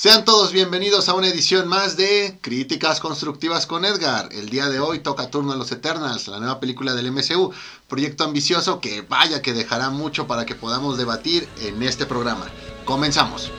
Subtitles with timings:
[0.00, 4.28] Sean todos bienvenidos a una edición más de Críticas Constructivas con Edgar.
[4.30, 7.52] El día de hoy toca turno a los Eternals, la nueva película del MCU,
[7.88, 12.46] proyecto ambicioso que vaya que dejará mucho para que podamos debatir en este programa.
[12.84, 13.50] Comenzamos.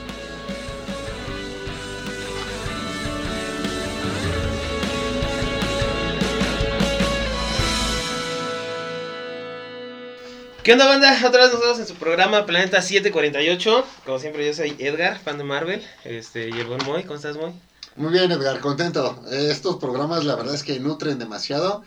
[10.70, 11.20] ¿Qué onda, banda?
[11.26, 13.84] Otra vez nosotros en su programa Planeta 748.
[14.06, 15.84] Como siempre, yo soy Edgar, fan de Marvel.
[16.04, 17.50] Este, y el buen Moy, ¿cómo estás, Moy?
[17.96, 19.20] Muy bien, Edgar, contento.
[19.32, 21.82] Estos programas, la verdad es que nutren demasiado.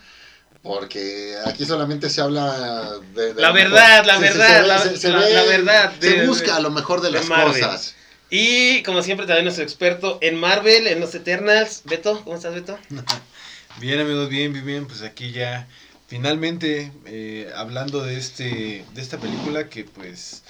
[0.63, 3.33] Porque aquí solamente se habla de.
[3.35, 4.67] de La verdad, la verdad, se
[5.11, 7.61] la- verdad Se busca de- lo mejor de de las Marvel.
[7.61, 7.95] cosas.
[8.29, 11.83] Y como siempre, también nuestro experto en Marvel, en los Eternals.
[11.85, 12.77] Beto, ¿cómo estás, Beto?
[13.79, 15.67] Bien amigos, bien, bien, bien, pues aquí ya
[16.13, 20.43] finalmente eh, hablando de este de esta película que pues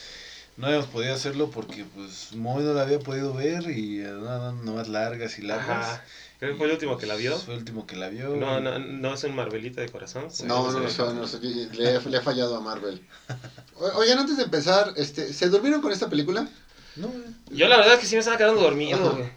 [0.58, 4.52] no habíamos podido hacerlo porque pues Moy no la había podido ver y eh, nada
[4.52, 5.70] más largas y largas.
[5.88, 6.03] Ajá.
[6.39, 7.38] Creo que fue el último que la vio.
[7.39, 8.36] Fue el último que la vio.
[8.36, 10.28] No, no, no es un Marvelita de corazón.
[10.44, 13.02] No, no, no, no, no, le, he- le he fallado a Marvel.
[13.80, 16.45] O- Oigan, antes de empezar, este, ¿se durmieron con esta película?
[16.97, 17.09] No,
[17.52, 19.30] Yo la verdad es que sí me estaba quedando dormido.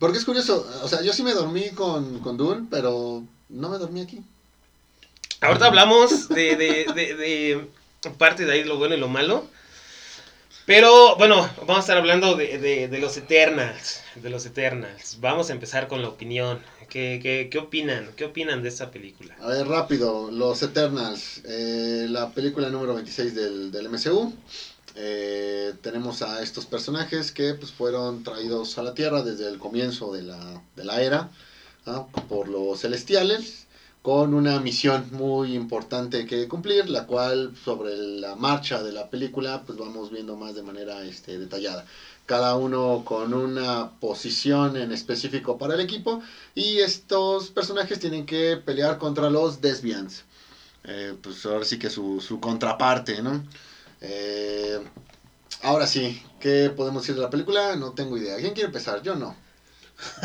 [0.00, 3.78] Porque es curioso, o sea, yo sí me dormí con, con Dune, pero no me
[3.78, 4.20] dormí aquí.
[5.42, 9.48] Ahorita hablamos de, de, de, de parte de ahí lo bueno y lo malo.
[10.66, 14.02] Pero bueno, vamos a estar hablando de, los Eternals.
[14.14, 15.18] De los Eternals.
[15.20, 16.60] Vamos a empezar con la opinión.
[16.88, 18.12] ¿Qué, qué, qué opinan?
[18.14, 19.34] ¿Qué opinan de esta película?
[19.40, 24.32] A ver, rápido, Los Eternals, eh, la película número 26 del, del MCU.
[24.94, 30.12] Eh, tenemos a estos personajes que pues, fueron traídos a la Tierra desde el comienzo
[30.12, 31.30] de la, de la era
[31.86, 32.06] ¿ah?
[32.28, 33.66] por los celestiales
[34.02, 39.62] con una misión muy importante que cumplir, la cual sobre la marcha de la película
[39.64, 41.86] pues vamos viendo más de manera este, detallada.
[42.26, 46.20] Cada uno con una posición en específico para el equipo
[46.54, 50.24] y estos personajes tienen que pelear contra los Desviants.
[50.84, 53.44] Eh, pues ahora sí que su, su contraparte, ¿no?
[54.00, 54.80] Eh,
[55.62, 57.76] ahora sí, ¿qué podemos decir de la película?
[57.76, 58.36] No tengo idea.
[58.36, 59.00] ¿Quién quiere empezar?
[59.02, 59.36] Yo no.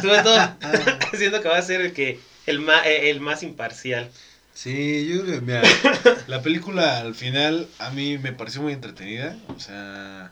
[0.02, 0.08] Tú,
[1.18, 4.12] siento que va a ser el que el más, el más imparcial.
[4.54, 5.62] Sí, yo creo que, mira,
[6.28, 10.32] la película al final a mí me pareció muy entretenida, o sea,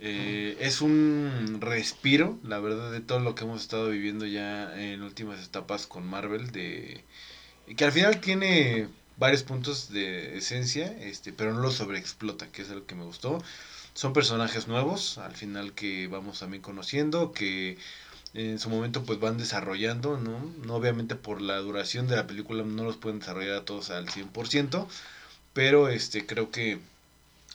[0.00, 5.02] eh, es un respiro, la verdad, de todo lo que hemos estado viviendo ya en
[5.02, 7.04] últimas etapas con Marvel, de
[7.76, 12.70] que al final tiene varios puntos de esencia, este, pero no lo sobreexplota, que es
[12.70, 13.42] algo que me gustó.
[13.94, 17.78] Son personajes nuevos, al final que vamos también conociendo, que
[18.34, 20.52] en su momento pues van desarrollando, ¿no?
[20.64, 24.08] No obviamente por la duración de la película no los pueden desarrollar a todos al
[24.08, 24.86] 100%,
[25.52, 26.80] pero este creo que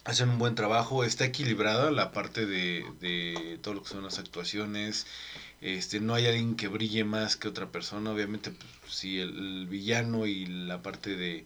[0.05, 4.19] hacen un buen trabajo, está equilibrada la parte de, de todo lo que son las
[4.19, 5.05] actuaciones,
[5.61, 10.25] este no hay alguien que brille más que otra persona, obviamente pues, si el, villano
[10.25, 11.45] y la parte de,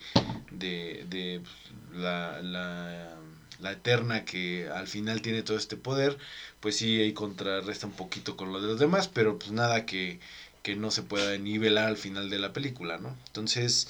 [0.51, 3.15] de, de pues, la, la,
[3.63, 6.18] la eterna que al final tiene todo este poder,
[6.59, 10.19] pues sí ahí contrarresta un poquito con lo de los demás, pero pues nada que,
[10.62, 13.18] que no se pueda nivelar al final de la película, ¿no?
[13.28, 13.88] Entonces,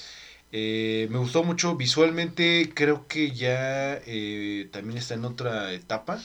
[0.52, 6.22] eh, me gustó mucho visualmente, creo que ya eh, también está en otra etapa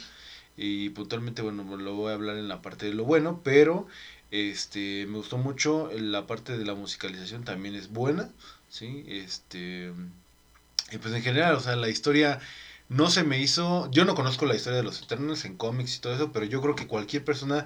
[0.56, 3.88] y puntualmente, bueno, lo voy a hablar en la parte de lo bueno, pero
[4.31, 8.30] este me gustó mucho la parte de la musicalización también es buena,
[8.70, 9.06] ¿sí?
[9.08, 9.92] Este
[10.92, 12.40] y pues en general, o sea, la historia
[12.89, 16.00] no se me hizo, yo no conozco la historia de los Eternals en cómics y
[16.00, 17.66] todo eso, pero yo creo que cualquier persona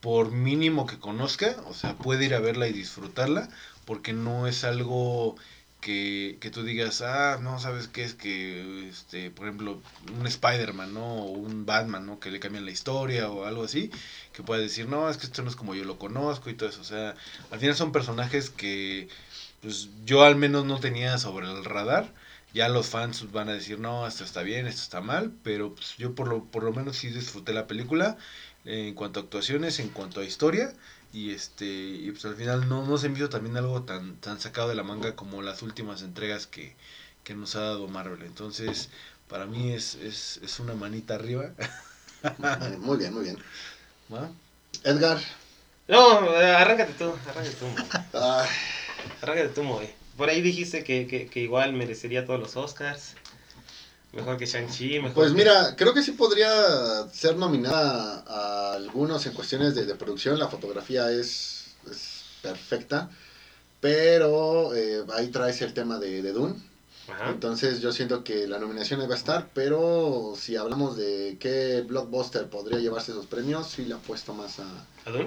[0.00, 3.48] por mínimo que conozca, o sea, puede ir a verla y disfrutarla,
[3.84, 5.36] porque no es algo
[5.80, 9.80] que, que tú digas, ah, no, ¿sabes qué es que, este, por ejemplo,
[10.18, 11.04] un Spider-Man, ¿no?
[11.24, 12.18] O un Batman, ¿no?
[12.20, 13.90] Que le cambian la historia o algo así,
[14.32, 16.68] que pueda decir, no, es que esto no es como yo lo conozco y todo
[16.68, 17.14] eso, o sea,
[17.50, 19.08] al final son personajes que,
[19.60, 22.12] pues, yo al menos no tenía sobre el radar,
[22.54, 25.96] ya los fans van a decir, no, esto está bien, esto está mal, pero pues,
[25.96, 28.16] yo por lo, por lo menos sí disfruté la película
[28.64, 30.72] eh, en cuanto a actuaciones, en cuanto a historia,
[31.12, 34.40] y este y pues al final no, no se me hizo también algo tan, tan
[34.40, 36.74] sacado de la manga como las últimas entregas que,
[37.24, 38.22] que nos ha dado Marvel.
[38.22, 38.90] Entonces,
[39.28, 41.50] para mí es, es, es una manita arriba.
[42.78, 43.38] Muy bien, muy bien.
[44.12, 44.30] ¿va?
[44.84, 45.18] Edgar.
[45.88, 47.66] No, eh, arráncate tú, arráncate tú,
[49.20, 50.01] Arráncate tú, Moy.
[50.16, 53.14] Por ahí dijiste que, que, que igual merecería todos los Oscars.
[54.12, 59.24] Mejor que Shang-Chi, mejor Pues que- mira, creo que sí podría ser nominada a algunos
[59.26, 60.38] en cuestiones de, de producción.
[60.38, 63.10] La fotografía es, es perfecta.
[63.80, 66.54] Pero eh, ahí traes el tema de, de Dune.
[67.08, 67.30] Ajá.
[67.30, 71.82] Entonces yo siento que la nominación ahí va a estar, pero si hablamos de qué
[71.84, 74.66] blockbuster podría llevarse esos premios, sí le apuesto más a,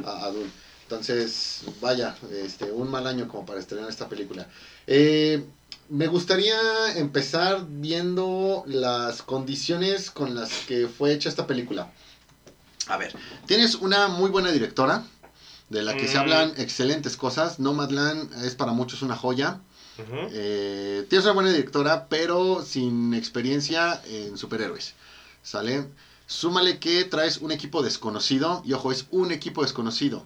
[0.05, 0.49] a, a Dune.
[0.89, 4.47] Entonces, vaya, este, un mal año como para estrenar esta película.
[4.85, 5.43] Eh,
[5.89, 11.91] me gustaría empezar viendo las condiciones con las que fue hecha esta película.
[12.87, 13.15] A ver,
[13.47, 15.03] tienes una muy buena directora,
[15.69, 16.21] de la que se Mm.
[16.21, 17.59] hablan excelentes cosas.
[17.59, 19.59] Nomadland es para muchos una joya.
[20.31, 24.93] Eh, tienes una buena directora, pero sin experiencia en superhéroes.
[25.41, 25.87] ¿Sale?
[26.27, 28.61] Súmale que traes un equipo desconocido.
[28.65, 30.25] Y ojo, es un equipo desconocido.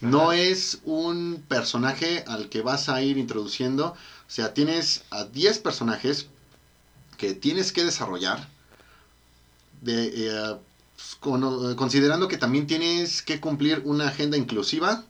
[0.00, 3.88] No es un personaje al que vas a ir introduciendo.
[3.88, 6.28] O sea, tienes a 10 personajes
[7.18, 8.48] que tienes que desarrollar.
[9.82, 10.56] De, eh,
[11.20, 15.04] con- considerando que también tienes que cumplir una agenda inclusiva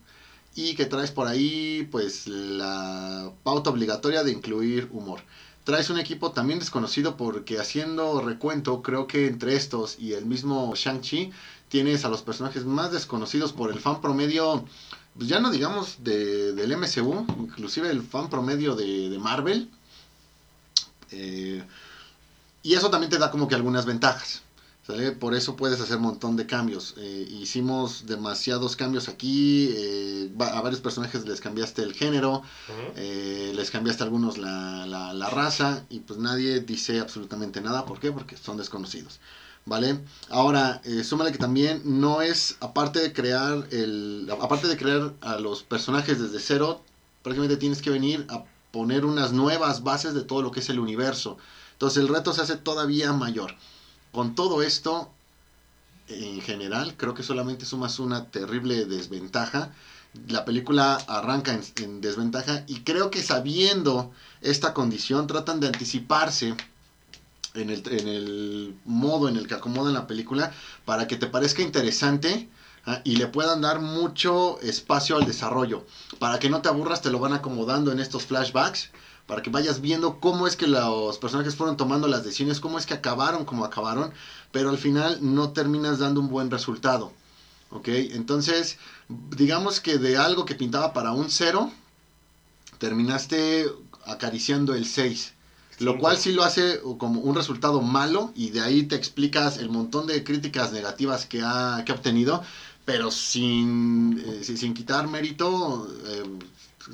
[0.54, 5.22] y que traes por ahí pues la pauta obligatoria de incluir humor.
[5.64, 10.74] Traes un equipo también desconocido porque haciendo recuento creo que entre estos y el mismo
[10.74, 11.32] Shang-Chi
[11.68, 14.64] tienes a los personajes más desconocidos por el fan promedio,
[15.16, 19.70] pues ya no digamos de, del MCU, inclusive el fan promedio de, de Marvel.
[21.10, 21.64] Eh,
[22.62, 24.42] y eso también te da como que algunas ventajas.
[24.86, 25.10] ¿sale?
[25.12, 26.94] Por eso puedes hacer un montón de cambios.
[26.96, 29.68] Eh, hicimos demasiados cambios aquí.
[29.72, 32.42] eh, a varios personajes les cambiaste el género.
[32.96, 35.84] Eh, les cambiaste a algunos la, la- la raza.
[35.90, 37.84] Y pues nadie dice absolutamente nada.
[37.84, 38.12] ¿Por qué?
[38.12, 39.18] Porque son desconocidos.
[39.66, 39.98] ¿Vale?
[40.30, 44.28] Ahora, eh, súmale que también no es, aparte de crear el.
[44.40, 46.82] Aparte de crear a los personajes desde cero,
[47.22, 50.78] prácticamente tienes que venir a poner unas nuevas bases de todo lo que es el
[50.78, 51.36] universo.
[51.72, 53.56] Entonces el reto se hace todavía mayor.
[54.12, 55.10] Con todo esto,
[56.06, 59.72] en general, creo que solamente sumas una terrible desventaja.
[60.28, 64.12] La película arranca en, en desventaja y creo que sabiendo
[64.42, 66.56] esta condición tratan de anticiparse
[67.56, 70.52] en el, en el modo en el que acomodan la película
[70.84, 72.48] para que te parezca interesante
[72.84, 75.86] ah, y le puedan dar mucho espacio al desarrollo.
[76.18, 78.90] Para que no te aburras, te lo van acomodando en estos flashbacks
[79.26, 82.86] para que vayas viendo cómo es que los personajes fueron tomando las decisiones, cómo es
[82.86, 84.12] que acabaron como acabaron,
[84.52, 87.12] pero al final no terminas dando un buen resultado.
[87.70, 87.88] ¿Ok?
[87.88, 88.78] Entonces,
[89.08, 91.72] digamos que de algo que pintaba para un 0,
[92.78, 93.66] terminaste
[94.06, 95.34] acariciando el 6.
[95.78, 99.68] Lo cual sí lo hace como un resultado malo y de ahí te explicas el
[99.68, 102.42] montón de críticas negativas que ha, que ha obtenido,
[102.84, 106.24] pero sin, eh, sin, sin quitar mérito, eh,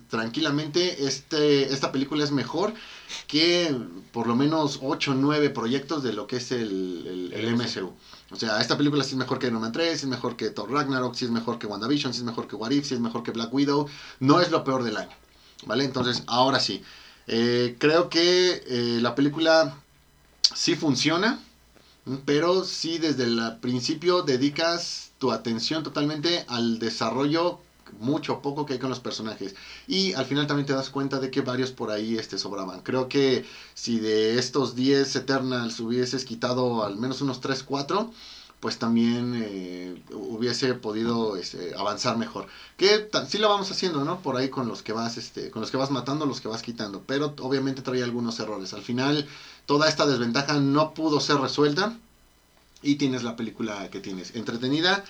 [0.09, 2.75] tranquilamente este, esta película es mejor
[3.27, 3.75] que
[4.11, 7.93] por lo menos 8 o 9 proyectos de lo que es el, el, el MCU.
[8.31, 10.51] O sea, esta película sí es mejor que Iron Man 3, sí es mejor que
[10.51, 13.01] Thor Ragnarok, sí es mejor que WandaVision, sí es mejor que What If, sí es
[13.01, 13.87] mejor que Black Widow.
[14.21, 15.11] No es lo peor del año.
[15.67, 15.85] ¿Vale?
[15.85, 16.83] Entonces, ahora sí.
[17.35, 19.75] Eh, creo que eh, la película
[20.55, 21.43] sí funciona,
[22.27, 27.59] pero sí desde el principio dedicas tu atención totalmente al desarrollo
[28.01, 29.55] mucho poco que hay con los personajes.
[29.89, 32.83] Y al final también te das cuenta de que varios por ahí este, sobraban.
[32.83, 38.13] Creo que si de estos 10 Eternals hubieses quitado al menos unos 3, 4,
[38.63, 42.47] pues también eh, hubiese podido este, avanzar mejor.
[42.77, 44.21] Que sí lo vamos haciendo, ¿no?
[44.21, 46.63] Por ahí con los que vas, este, con los que vas matando, los que vas
[46.63, 47.03] quitando.
[47.05, 48.73] Pero obviamente trae algunos errores.
[48.73, 49.27] Al final,
[49.67, 51.99] toda esta desventaja no pudo ser resuelta.
[52.83, 54.37] Y tienes la película que tienes.
[54.37, 55.05] Entretenida,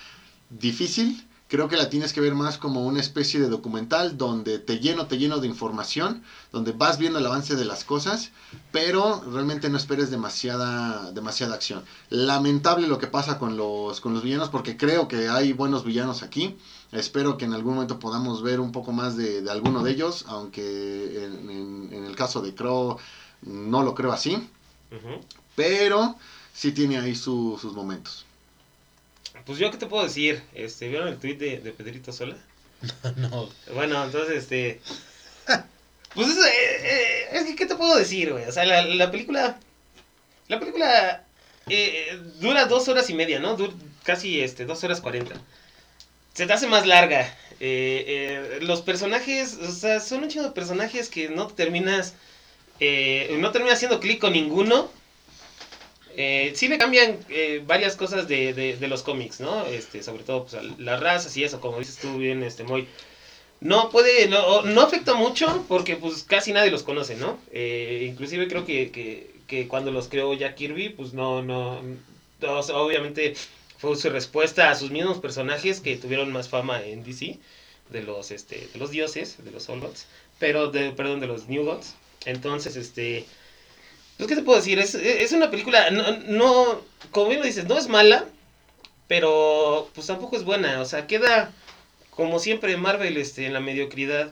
[0.48, 1.22] difícil.
[1.52, 5.06] Creo que la tienes que ver más como una especie de documental donde te lleno,
[5.06, 8.31] te lleno de información, donde vas viendo el avance de las cosas,
[8.72, 11.84] pero realmente no esperes demasiada, demasiada acción.
[12.08, 16.22] Lamentable lo que pasa con los, con los villanos, porque creo que hay buenos villanos
[16.22, 16.56] aquí.
[16.91, 20.24] Espero que en algún momento podamos ver un poco más de, de alguno de ellos,
[20.29, 22.96] aunque en, en- en el caso de Crow
[23.43, 24.48] no lo creo así,
[25.55, 26.17] pero
[26.55, 28.24] sí tiene ahí su- sus momentos.
[29.44, 32.36] Pues yo qué te puedo decir, este, ¿vieron el tweet de, de Pedrito Sola?
[33.17, 33.48] No.
[33.74, 34.81] Bueno, entonces, este...
[36.15, 38.44] Pues es, eh, eh, es que, ¿qué te puedo decir, güey?
[38.46, 39.58] O sea, la, la película...
[40.48, 41.24] La película
[41.69, 43.56] eh, dura dos horas y media, ¿no?
[43.56, 43.74] Dur-
[44.05, 45.34] casi, este, dos horas cuarenta.
[46.34, 47.22] Se te hace más larga.
[47.60, 52.15] Eh, eh, los personajes, o sea, son un chingo de personajes que no terminas...
[52.81, 54.91] eh, no terminas haciendo clic con ninguno.
[56.16, 59.64] Eh, sí le cambian eh, varias cosas de, de, de los cómics, ¿no?
[59.66, 62.88] Este, sobre todo pues, las razas y eso, como dices tú bien, este, muy...
[63.60, 67.38] No puede, no, no afecta mucho porque pues casi nadie los conoce, ¿no?
[67.52, 71.81] Eh, inclusive creo que, que, que cuando los creó Jack Kirby, pues no, no,
[72.40, 73.34] no, o sea, obviamente
[73.78, 77.38] fue su respuesta a sus mismos personajes que tuvieron más fama en DC,
[77.90, 80.06] de los, este, de los dioses, de los All Gods,
[80.38, 81.94] pero de, perdón, de los New Gods.
[82.24, 83.26] Entonces, este,
[84.22, 84.79] Pues, ¿qué te puedo decir?
[84.79, 88.24] Es, es una película, no, no, como bien lo dices, no es mala,
[89.08, 90.81] pero pues tampoco es buena.
[90.81, 91.50] O sea, queda
[92.10, 94.31] como siempre Marvel este, en la mediocridad.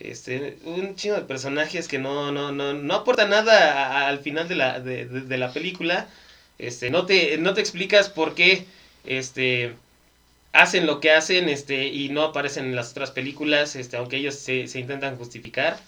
[0.00, 4.54] Este, un chino de personajes que no, no, no, no aporta nada al final de
[4.54, 6.08] la, de, de, la película.
[6.58, 8.64] Este, no te, no te explicas por qué
[9.04, 9.74] este,
[10.54, 14.36] hacen lo que hacen este, y no aparecen en las otras películas, este, aunque ellos
[14.36, 15.78] se, se intentan justificar.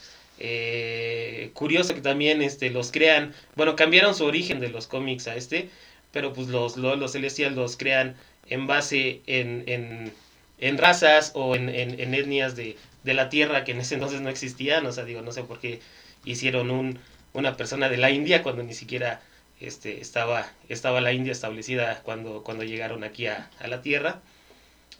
[0.40, 5.36] Eh, curioso que también este, los crean, bueno, cambiaron su origen de los cómics a
[5.36, 5.68] este,
[6.12, 8.16] pero pues los, los, los los crean
[8.48, 10.12] en base en, en,
[10.58, 14.30] en razas o en, en, etnias de, de, la Tierra que en ese entonces no
[14.30, 15.80] existían, o sea, digo, no sé por qué
[16.24, 16.98] hicieron un,
[17.34, 19.20] una persona de la India cuando ni siquiera
[19.60, 24.20] este, estaba, estaba la India establecida cuando, cuando llegaron aquí a, a la Tierra.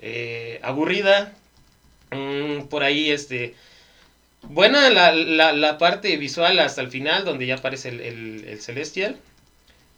[0.03, 1.33] Eh, aburrida,
[2.11, 3.55] mmm, por ahí este
[4.43, 8.61] Buena la, la, la, parte visual hasta el final, donde ya aparece el, el, el
[8.61, 9.19] Celestial.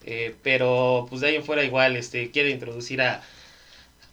[0.04, 3.22] Eh, pero pues de ahí en fuera igual este, quiere introducir a,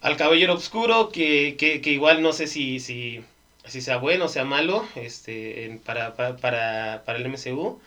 [0.02, 3.22] al Caballero Oscuro, que, que, que igual no sé si, si,
[3.66, 7.80] si, sea bueno o sea malo este, para, para, para, para el MCU.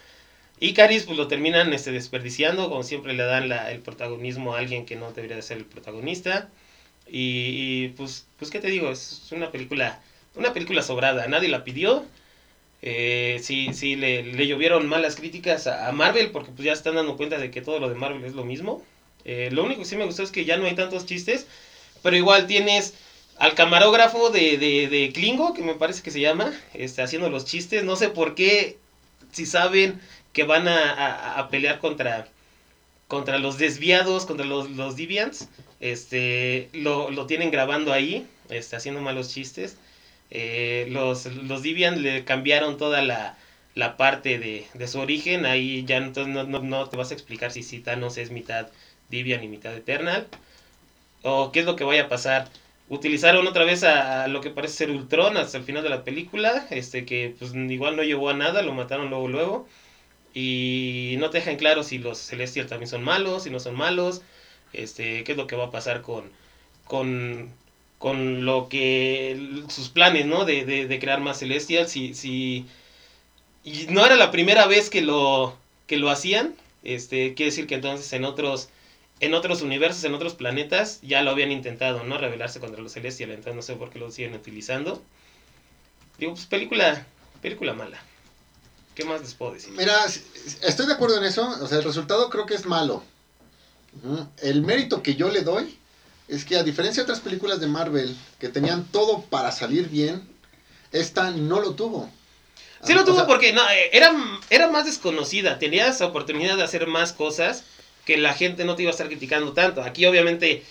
[0.59, 4.59] Y Caris pues lo terminan este, desperdiciando, como siempre le dan la, el protagonismo a
[4.59, 6.49] alguien que no debería de ser el protagonista.
[7.07, 8.91] Y, y pues, pues, ¿qué te digo?
[8.91, 10.01] Es una película,
[10.35, 12.05] una película sobrada, nadie la pidió.
[12.85, 17.15] Eh, sí, sí, le, le, llovieron malas críticas a, Marvel porque pues ya están dando
[17.15, 18.83] cuenta de que todo lo de Marvel es lo mismo.
[19.23, 21.47] Eh, lo único que sí me gustó es que ya no hay tantos chistes,
[22.01, 22.93] pero igual tienes
[23.37, 27.45] al camarógrafo de, de, de Klingo, que me parece que se llama, este, haciendo los
[27.45, 27.85] chistes.
[27.85, 28.77] No sé por qué,
[29.31, 30.01] si saben
[30.33, 32.27] que van a, a, a pelear contra,
[33.07, 35.47] contra los desviados, contra los, los Deviants,
[35.79, 39.77] este, lo, lo tienen grabando ahí, este, haciendo malos chistes.
[40.35, 43.37] Eh, los, los Divian le cambiaron toda la,
[43.75, 45.45] la parte de, de, su origen.
[45.45, 48.67] Ahí ya no, no, no, te vas a explicar si, si Thanos es mitad
[49.09, 50.27] Divian y mitad Eternal.
[51.21, 52.49] O qué es lo que vaya a pasar.
[52.89, 56.03] Utilizaron otra vez a, a, lo que parece ser Ultron hasta el final de la
[56.03, 56.65] película.
[56.71, 59.67] Este que pues igual no llevó a nada, lo mataron luego luego.
[60.33, 64.23] Y no te dejan claro si los Celestials también son malos, si no son malos.
[64.73, 66.31] Este, qué es lo que va a pasar con,
[66.85, 67.53] con
[68.03, 70.43] con lo que sus planes, ¿no?
[70.43, 71.89] De, de, de crear más Celestials.
[71.89, 72.65] Si, si,
[73.63, 75.55] y no era la primera vez que lo,
[75.87, 76.53] que lo hacían.
[76.83, 78.67] Este, quiere decir que entonces en otros,
[79.21, 82.17] en otros universos, en otros planetas, ya lo habían intentado, ¿no?
[82.17, 83.35] Rebelarse contra los Celestials.
[83.35, 85.01] Entonces no sé por qué lo siguen utilizando.
[86.17, 87.07] Digo, pues película,
[87.41, 88.03] película mala.
[88.95, 89.71] ¿Qué más les puedo decir?
[89.77, 89.95] Mira,
[90.61, 91.49] estoy de acuerdo en eso.
[91.61, 93.01] O sea, el resultado creo que es malo.
[94.41, 95.79] El mérito que yo le doy
[96.33, 100.27] es que a diferencia de otras películas de Marvel que tenían todo para salir bien,
[100.91, 102.09] esta no lo tuvo.
[102.83, 103.61] Sí lo tuvo o sea, porque no,
[103.91, 104.13] era,
[104.49, 107.63] era más desconocida, tenías oportunidad de hacer más cosas
[108.05, 109.81] que la gente no te iba a estar criticando tanto.
[109.81, 110.63] Aquí obviamente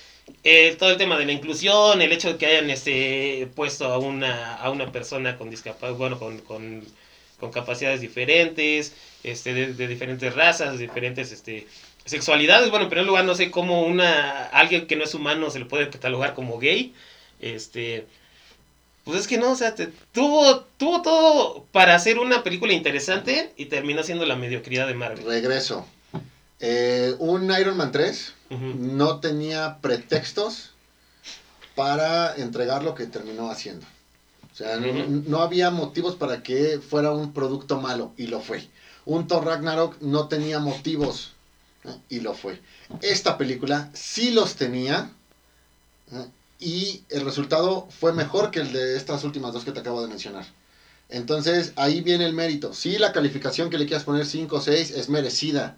[0.45, 3.99] eh, todo el tema de la inclusión, el hecho de que hayan este, puesto a
[3.99, 6.85] una, a una persona con discapacidad, bueno, con, con,
[7.39, 8.93] con, capacidades diferentes,
[9.23, 11.67] este, de, de diferentes razas, diferentes este,
[12.05, 15.59] sexualidades, bueno, en primer lugar no sé cómo una alguien que no es humano se
[15.59, 16.95] le puede catalogar como gay.
[17.41, 18.07] Este
[19.05, 23.53] pues es que no, o sea, te, tuvo tuvo todo para hacer una película interesante
[23.57, 25.25] y terminó siendo la mediocridad de Marvel.
[25.25, 25.87] Regreso.
[26.61, 28.75] Eh, un Iron Man 3 uh -huh.
[28.75, 30.71] no tenía pretextos
[31.75, 33.85] para entregar lo que terminó haciendo.
[34.53, 35.09] O sea, uh -huh.
[35.09, 38.69] no, no había motivos para que fuera un producto malo y lo fue.
[39.05, 41.33] Un Thor Ragnarok no tenía motivos
[42.09, 42.61] y lo fue.
[43.01, 45.11] Esta película sí los tenía
[46.59, 50.09] y el resultado fue mejor que el de estas últimas dos que te acabo de
[50.09, 50.47] mencionar.
[51.09, 52.73] Entonces ahí viene el mérito.
[52.73, 55.77] Sí, la calificación que le quieras poner 5 o 6 es merecida,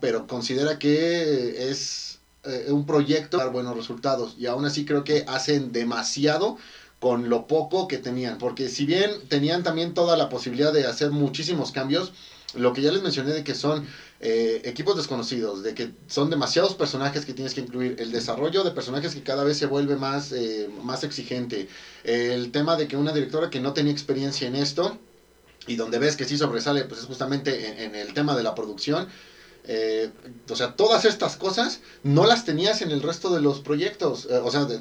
[0.00, 5.04] pero considera que es eh, un proyecto para dar buenos resultados y aún así creo
[5.04, 6.56] que hacen demasiado
[6.98, 11.10] con lo poco que tenían, porque si bien tenían también toda la posibilidad de hacer
[11.10, 12.12] muchísimos cambios,
[12.54, 13.86] lo que ya les mencioné de que son
[14.20, 18.70] eh, equipos desconocidos, de que son demasiados personajes que tienes que incluir, el desarrollo de
[18.70, 21.68] personajes que cada vez se vuelve más, eh, más exigente,
[22.04, 24.98] el tema de que una directora que no tenía experiencia en esto
[25.66, 28.54] y donde ves que sí sobresale, pues es justamente en, en el tema de la
[28.54, 29.08] producción.
[29.64, 30.10] Eh,
[30.48, 34.26] o sea, todas estas cosas no las tenías en el resto de los proyectos.
[34.30, 34.76] Eh, o sea, de,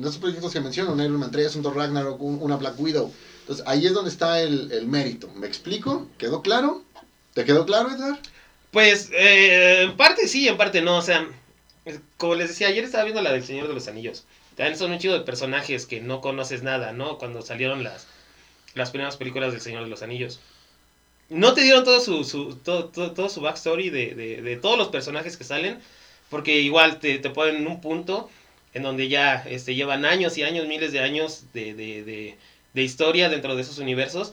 [0.00, 3.12] esos proyectos que menciono, un Iron Man 3, un Thor Ragnarok, un, una Black Widow.
[3.40, 5.28] Entonces ahí es donde está el, mérito.
[5.34, 6.08] ¿Me explico?
[6.18, 6.83] ¿Quedó claro?
[7.34, 8.18] ¿Te quedó claro, Edgar?
[8.70, 10.98] Pues, eh, en parte sí, en parte no.
[10.98, 11.28] O sea,
[12.16, 14.26] como les decía, ayer estaba viendo la del Señor de los Anillos.
[14.56, 17.18] También son un chido de personajes que no conoces nada, ¿no?
[17.18, 18.08] Cuando salieron las,
[18.74, 20.40] las primeras películas del Señor de los Anillos.
[21.28, 24.78] no te dieron todo su, su, todo, todo, todo su backstory de, de, de, todos
[24.78, 25.80] los personajes que salen,
[26.30, 28.30] porque igual te, te ponen en un punto
[28.74, 32.38] en donde ya este, llevan años y años, miles de años de, de, de,
[32.74, 34.32] de historia dentro de esos universos,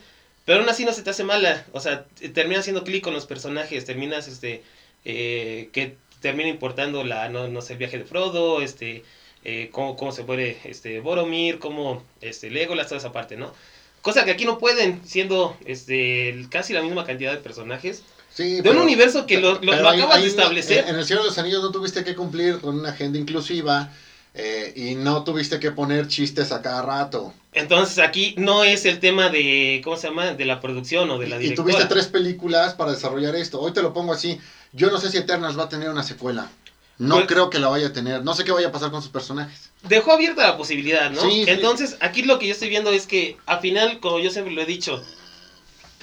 [0.52, 2.04] pero aún así no se te hace mala, o sea,
[2.34, 4.64] terminas haciendo clic con los personajes, terminas, este,
[5.06, 9.06] eh, que termina importando la, no, no sé, el viaje de Frodo, este,
[9.46, 13.54] eh, cómo, cómo se puede, este, Boromir, cómo, este, Legolas, toda esa parte, ¿no?
[14.02, 18.04] Cosa que aquí no pueden, siendo este, casi la misma cantidad de personajes.
[18.34, 20.80] Sí, de pero- un universo que lo, lo- acabas ahí de establecer.
[20.84, 23.90] En, en el Señor de los Anillos no tuviste que cumplir con una agenda inclusiva
[24.34, 27.34] eh, y no tuviste que poner chistes a cada rato.
[27.54, 30.34] Entonces aquí no es el tema de, ¿cómo se llama?
[30.34, 31.66] De la producción o de la Y directora.
[31.74, 33.60] tuviste tres películas para desarrollar esto.
[33.60, 34.40] Hoy te lo pongo así.
[34.72, 36.50] Yo no sé si Eternals va a tener una secuela.
[36.98, 38.24] No Pues- creo que la vaya a tener.
[38.24, 39.70] No sé qué vaya a pasar con sus personajes.
[39.84, 41.22] Dejó abierta la posibilidad, ¿no?
[41.22, 41.50] Sí, sí.
[41.52, 44.62] Entonces aquí lo que yo estoy viendo es que al final, como yo siempre lo
[44.62, 45.04] he dicho,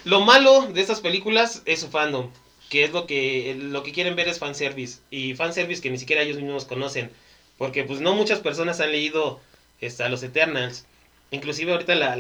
[0.04, 2.30] lo malo de estas películas es su fandom.
[2.68, 4.98] Que es lo que, lo que quieren ver es fanservice.
[5.10, 7.10] Y fanservice que ni siquiera ellos mismos conocen.
[7.58, 9.40] Porque pues no muchas personas han leído
[9.80, 10.86] este, los Eternals.
[11.30, 12.16] Inclusive ahorita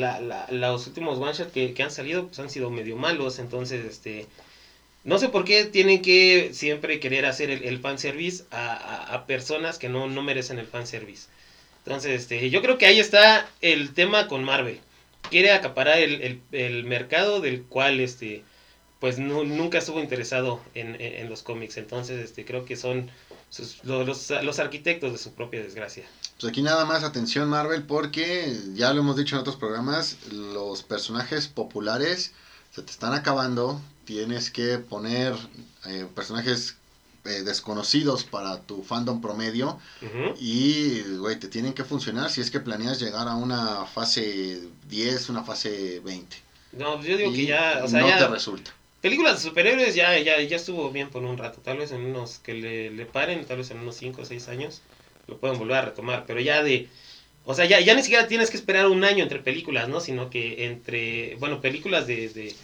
[0.50, 3.38] los últimos one shot que, han salido pues han sido medio malos.
[3.38, 4.26] Entonces, este...
[5.04, 9.88] No sé por qué tienen que siempre querer hacer el, el fanservice a, personas que
[9.88, 11.28] no, no merecen el fanservice.
[11.86, 14.80] Entonces, este, yo creo que ahí está el tema con Marvel.
[15.30, 18.42] Quiere acaparar el, el mercado del cual este
[19.00, 21.76] pues nu- nunca estuvo interesado en, en- en los cómics.
[21.76, 23.10] Entonces, este, creo que son
[23.50, 26.04] sus- lo- los, los arquitectos de su propia desgracia.
[26.40, 30.82] Pues aquí nada más atención Marvel porque ya lo hemos dicho en otros programas, los
[30.82, 32.32] personajes populares
[32.74, 35.34] se te están acabando, tienes que poner
[35.86, 36.76] eh, personajes
[37.24, 39.78] eh, desconocidos para tu fandom promedio
[40.38, 45.28] y güey, te tienen que funcionar si es que planeas llegar a una fase 10,
[45.28, 46.36] una fase 20.
[46.72, 48.70] No, yo digo Y que ya, o sea, no ya te resulta.
[49.00, 51.60] Películas de superhéroes ya, ya, ya estuvo bien por un rato.
[51.60, 54.48] Tal vez en unos que le, le paren, tal vez en unos 5 o 6
[54.48, 54.82] años
[55.26, 56.24] lo pueden volver a retomar.
[56.26, 56.88] Pero ya de.
[57.44, 60.00] O sea, ya, ya ni siquiera tienes que esperar un año entre películas, ¿no?
[60.00, 61.36] Sino que entre.
[61.36, 62.54] Bueno, películas de, de,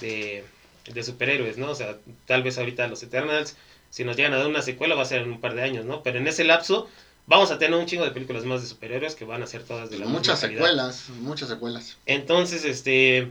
[0.00, 0.44] de,
[0.92, 1.70] de superhéroes, ¿no?
[1.70, 3.56] O sea, tal vez ahorita los Eternals,
[3.90, 5.84] si nos llegan a dar una secuela, va a ser en un par de años,
[5.84, 6.02] ¿no?
[6.02, 6.88] Pero en ese lapso.
[7.24, 9.90] Vamos a tener un chingo de películas más de superhéroes que van a ser todas
[9.90, 10.58] de la Muchas misma calidad.
[10.64, 11.96] secuelas, muchas secuelas.
[12.04, 13.30] Entonces, este.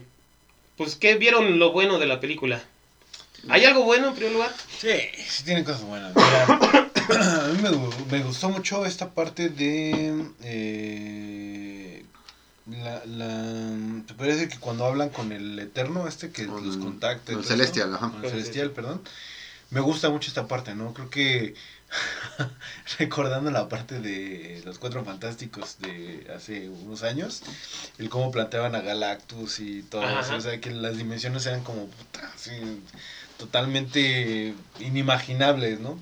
[0.76, 2.62] Pues, ¿qué vieron lo bueno de la película?
[3.48, 4.54] ¿Hay algo bueno en primer lugar?
[4.78, 4.88] Sí,
[5.28, 6.14] sí tiene cosas buenas.
[6.14, 6.44] Mira,
[7.44, 7.70] a mí me,
[8.18, 10.24] me gustó mucho esta parte de...
[10.42, 12.04] eh,
[12.70, 13.72] la, la,
[14.06, 17.32] te decir que cuando hablan con el Eterno, este que Con- los contacta.
[17.32, 18.10] con todo Celestial, ajá.
[18.10, 19.02] con el Celestial, perdón.
[19.70, 20.94] Me gusta mucho esta parte, ¿no?
[20.94, 21.54] Creo que
[22.98, 27.42] recordando la parte de los Cuatro Fantásticos de hace unos años,
[27.98, 30.20] el cómo planteaban a Galactus y todo Ajá.
[30.20, 32.52] eso, o sea, que las dimensiones eran como puta, así,
[33.38, 35.98] totalmente inimaginables, ¿no?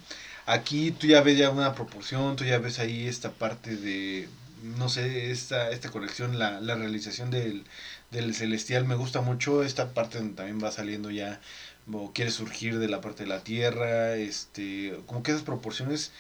[0.47, 4.29] Aquí tú ya ves ya una proporción, tú ya ves ahí esta parte de,
[4.63, 7.65] no sé, esta, esta conexión, la, la realización del,
[8.11, 11.41] del celestial, me gusta mucho esta parte donde también va saliendo ya,
[11.95, 16.13] o quiere surgir de la parte de la tierra, este, como que esas proporciones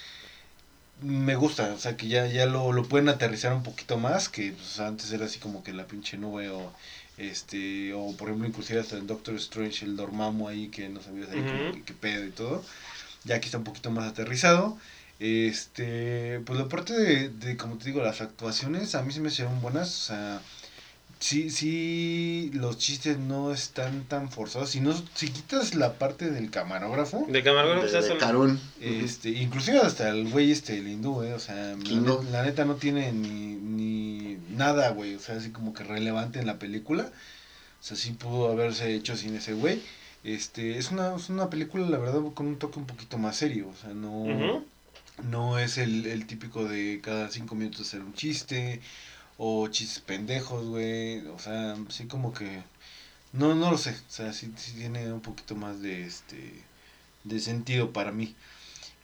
[1.03, 4.53] me gusta, o sea, que ya, ya lo, lo pueden aterrizar un poquito más, que
[4.53, 6.73] pues, antes era así como que la pinche nube o
[7.21, 11.29] este o por ejemplo inclusive hasta en Doctor Strange el Dormammu ahí que no sabías
[11.31, 12.65] ahí qué, qué pedo y todo
[13.25, 14.79] ya aquí está un poquito más aterrizado
[15.19, 19.29] este pues la parte de, de como te digo las actuaciones a mí se me
[19.29, 20.41] hicieron buenas o sea
[21.21, 26.51] sí sí los chistes no están tan forzados si no si quitas la parte del
[26.51, 28.59] camarógrafo De camarógrafo, de, Karun.
[28.81, 31.77] este, inclusive hasta el güey este, el hindú, eh, o sea,
[32.33, 36.47] la, neta no tiene ni, ni nada, güey, o sea, así como que relevante en
[36.47, 37.11] la película.
[37.81, 39.81] O sea, sí pudo haberse hecho sin ese güey.
[40.23, 43.69] Este, es una, es una película, la verdad, con un toque un poquito más serio,
[43.69, 44.63] o sea, no,
[45.31, 48.81] no es el, el típico de cada cinco minutos hacer un chiste,
[49.43, 52.63] o chistes pendejos, güey, o sea, sí como que,
[53.33, 56.63] no, no lo sé, o sea, sí, sí tiene un poquito más de, este,
[57.25, 58.37] de sentido para mí.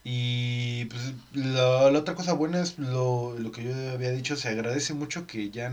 [0.05, 4.49] Y pues la, la otra cosa buena es lo, lo que yo había dicho, se
[4.51, 5.73] agradece mucho que ya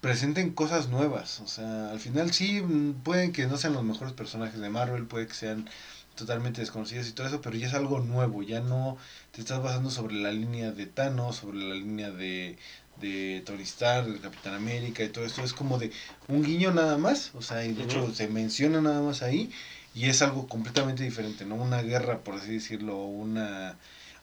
[0.00, 1.40] presenten cosas nuevas.
[1.40, 5.06] O sea, al final sí, mm, pueden que no sean los mejores personajes de Marvel,
[5.06, 5.68] puede que sean
[6.14, 8.98] totalmente desconocidos y todo eso, pero ya es algo nuevo, ya no
[9.32, 12.58] te estás basando sobre la línea de Thanos, sobre la línea de,
[13.00, 15.90] de Tony Stark, de Capitán América y todo esto, es como de
[16.28, 19.50] un guiño nada más, o sea, y de hecho se menciona nada más ahí
[19.94, 21.56] y es algo completamente diferente, ¿no?
[21.56, 23.76] Una guerra, por así decirlo, una,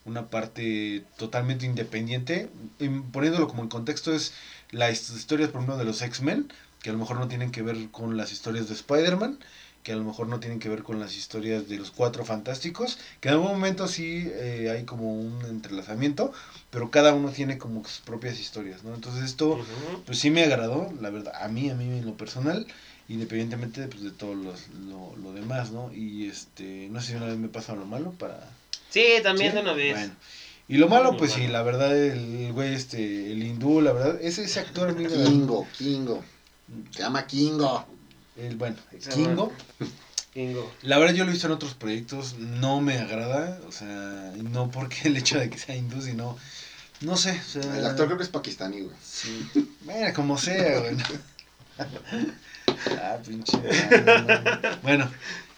[0.06, 2.50] una parte totalmente independiente,
[3.12, 4.34] poniéndolo como en contexto es
[4.72, 7.90] las historias, por ejemplo, de los X-Men, que a lo mejor no tienen que ver
[7.90, 9.40] con las historias de Spider-Man,
[9.86, 12.98] que a lo mejor no tienen que ver con las historias de los cuatro fantásticos,
[13.22, 16.34] que en algún momento sí eh, hay como un entrelazamiento,
[16.72, 18.96] pero cada uno tiene como sus propias historias, ¿no?
[18.96, 19.64] Entonces esto,
[20.08, 22.66] pues sí me agradó, la verdad, a mí, a mí en lo personal,
[23.10, 25.94] independientemente pues, de todo los- lo, lo demás, ¿no?
[25.94, 28.40] Y este, no sé si una vez me pasa lo malo para...
[28.90, 29.56] Sí, también ¿Sí?
[29.58, 29.94] de una vez.
[29.96, 30.14] Bueno.
[30.68, 34.20] Y lo malo, Lo pues sí, la verdad, el güey, este, el hindú, la verdad,
[34.20, 36.24] ese, ese actor Kingo, Kingo.
[36.90, 37.86] Se llama Kingo.
[38.38, 39.52] El, bueno, Se Kingo,
[40.34, 40.72] Kingo.
[40.82, 44.70] la verdad yo lo he visto en otros proyectos, no me agrada, o sea, no
[44.72, 46.38] porque el hecho de que sea hindú, sino,
[47.02, 48.96] no sé, o sea, El actor creo que es pakistaní, güey.
[49.04, 49.48] sí,
[49.82, 50.96] bueno, como sea, güey.
[53.02, 53.58] ah, pinche.
[54.84, 55.10] Bueno,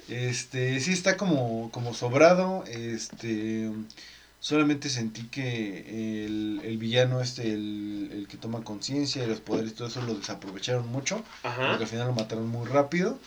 [0.09, 3.71] este, sí está como, como sobrado, este,
[4.39, 9.73] solamente sentí que el, el villano este, el, el que toma conciencia y los poderes,
[9.75, 11.69] todo eso lo desaprovecharon mucho, Ajá.
[11.69, 13.19] porque al final lo mataron muy rápido,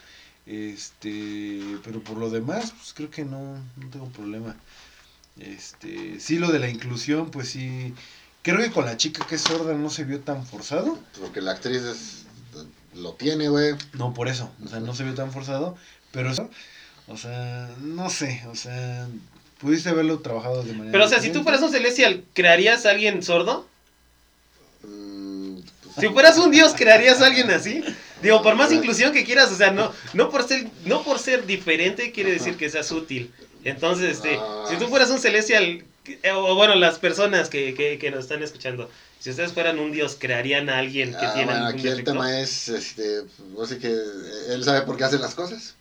[0.47, 4.57] este, pero por lo demás, pues creo que no, no tengo problema.
[5.39, 7.95] Este, sí lo de la inclusión, pues sí,
[8.43, 10.99] creo que con la chica que es sorda no se vio tan forzado.
[11.21, 12.27] Porque la actriz es-
[12.95, 13.75] lo tiene, güey.
[13.95, 15.77] No, por eso, o sea, no se vio tan forzado,
[16.11, 16.51] pero eso,
[17.07, 19.09] o sea, no sé, o sea,
[19.61, 22.91] pudiste haberlo trabajado de manera Pero, o sea, si tú fueras un celestial, ¿crearías a
[22.91, 23.67] alguien sordo?
[24.83, 27.83] Mm, pues, Si fueras un dios, ¿crearías a alguien así?
[28.23, 31.47] Digo, por más inclusión que quieras, o sea, no, no por ser, no por ser
[31.47, 33.31] diferente quiere decir que seas útil.
[33.65, 34.65] Entonces, este, Ah.
[34.69, 38.43] si tú fueras un celestial, eh, o bueno, las personas que, que, que nos están
[38.43, 42.03] escuchando, si ustedes fueran un dios, ¿crearían a alguien que ah, tiene bueno, aquí el
[42.05, 43.23] tema es, este,
[43.55, 43.95] pues, así que
[44.49, 45.75] él sabe por qué hace las cosas.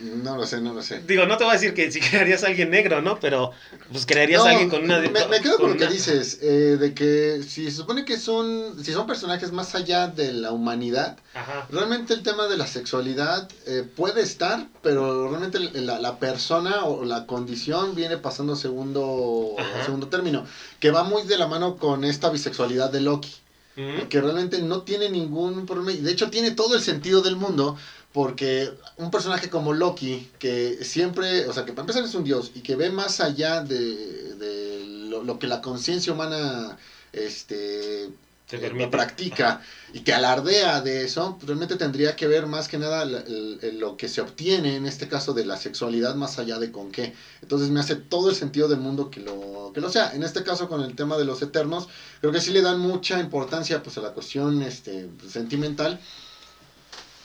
[0.00, 1.02] No lo sé, no lo sé.
[1.06, 3.20] Digo, no te voy a decir que si crearías a alguien negro, ¿no?
[3.20, 3.52] Pero,
[3.90, 4.98] pues crearías No, a alguien con una...
[5.00, 8.82] Me, me quedo con lo que dices, eh, de que si se supone que son,
[8.84, 11.66] si son personajes más allá de la humanidad, Ajá.
[11.70, 17.04] realmente el tema de la sexualidad eh, puede estar, pero realmente la, la persona o
[17.04, 19.84] la condición viene pasando a segundo, Ajá.
[19.84, 20.46] segundo término,
[20.80, 23.30] que va muy de la mano con esta bisexualidad de Loki.
[23.74, 24.06] Ujú.
[24.10, 25.92] que realmente no tiene ningún problema.
[25.92, 27.78] y De hecho, tiene todo el sentido del mundo.
[28.12, 32.50] Porque un personaje como Loki, que siempre, o sea, que para empezar es un dios
[32.54, 36.76] y que ve más allá de, de lo, lo que la conciencia humana
[37.12, 38.10] este,
[38.46, 39.60] Te eh, practica
[39.92, 43.96] y que alardea de eso, pues, realmente tendría que ver más que nada la- lo
[43.96, 47.14] que se obtiene en este caso de la sexualidad más allá de con qué.
[47.40, 50.12] Entonces me hace todo el sentido del mundo que lo, que lo sea.
[50.14, 51.88] En este caso con el tema de los eternos,
[52.20, 55.98] creo que sí le dan mucha importancia pues a la cuestión este, sentimental,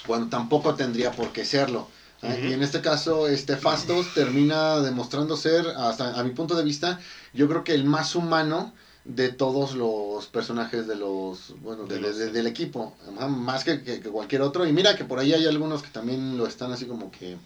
[0.08, 1.88] cuando tampoco tendría por qué serlo.
[2.24, 2.48] ¿eh?
[2.50, 7.00] Y en este caso, este Fastos termina demostrando ser, hasta a mi punto de vista,
[7.34, 12.18] yo creo que el más humano de todos los personajes de los, bueno, de- los-
[12.18, 14.66] de- del equipo, Ajá, más que, que- que cualquier otro.
[14.66, 17.38] Y mira que por ahí hay algunos que también lo están así como que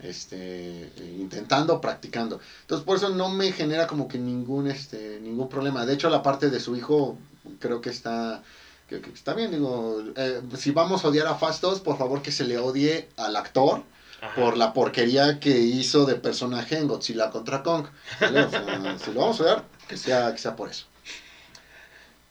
[0.00, 2.40] este intentando, practicando.
[2.62, 5.86] Entonces por eso no me genera como que ningún este ningún problema.
[5.86, 7.16] De hecho la parte de su hijo
[7.60, 8.42] creo que está
[8.88, 12.30] que, que está bien, digo, eh, si vamos a odiar a Fastos, por favor que
[12.32, 13.82] se le odie al actor
[14.20, 14.34] Ajá.
[14.34, 17.86] por la porquería que hizo de personaje en Godzilla contra Kong.
[18.20, 18.42] ¿vale?
[18.42, 20.86] O sea, si lo vamos a odiar, que sea, que sea por eso.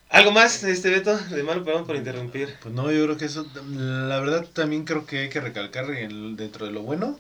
[0.10, 1.18] ¿Algo más, este Beto?
[1.18, 2.56] De malo, perdón por interrumpir.
[2.62, 6.36] Pues no, yo creo que eso, la verdad también creo que hay que recalcar en-
[6.36, 7.20] dentro de lo bueno,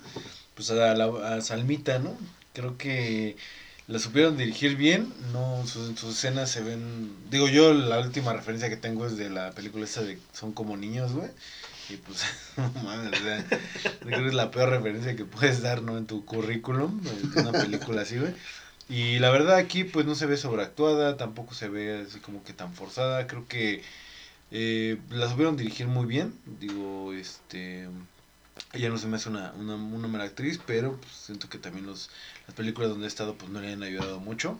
[0.53, 1.05] pues a, la,
[1.37, 2.15] a Salmita, ¿no?
[2.53, 3.35] Creo que
[3.87, 8.77] la supieron dirigir bien, no sus, escenas se ven, digo yo la última referencia que
[8.77, 11.29] tengo es de la película esta de Son como niños, güey.
[11.89, 12.23] Y pues,
[12.57, 13.45] no o sea,
[13.99, 15.97] creo que es la peor referencia que puedes dar, ¿no?
[15.97, 17.01] En tu currículum,
[17.35, 18.33] una película así, güey.
[18.89, 22.53] Y la verdad aquí pues no se ve sobreactuada, tampoco se ve así como que
[22.53, 23.81] tan forzada, creo que
[24.51, 27.87] eh, la supieron dirigir muy bien, digo, este,
[28.73, 31.85] ella no se me hace una, una, una mala actriz, pero pues, siento que también
[31.85, 32.09] los,
[32.47, 34.59] las películas donde ha estado pues no le han ayudado mucho,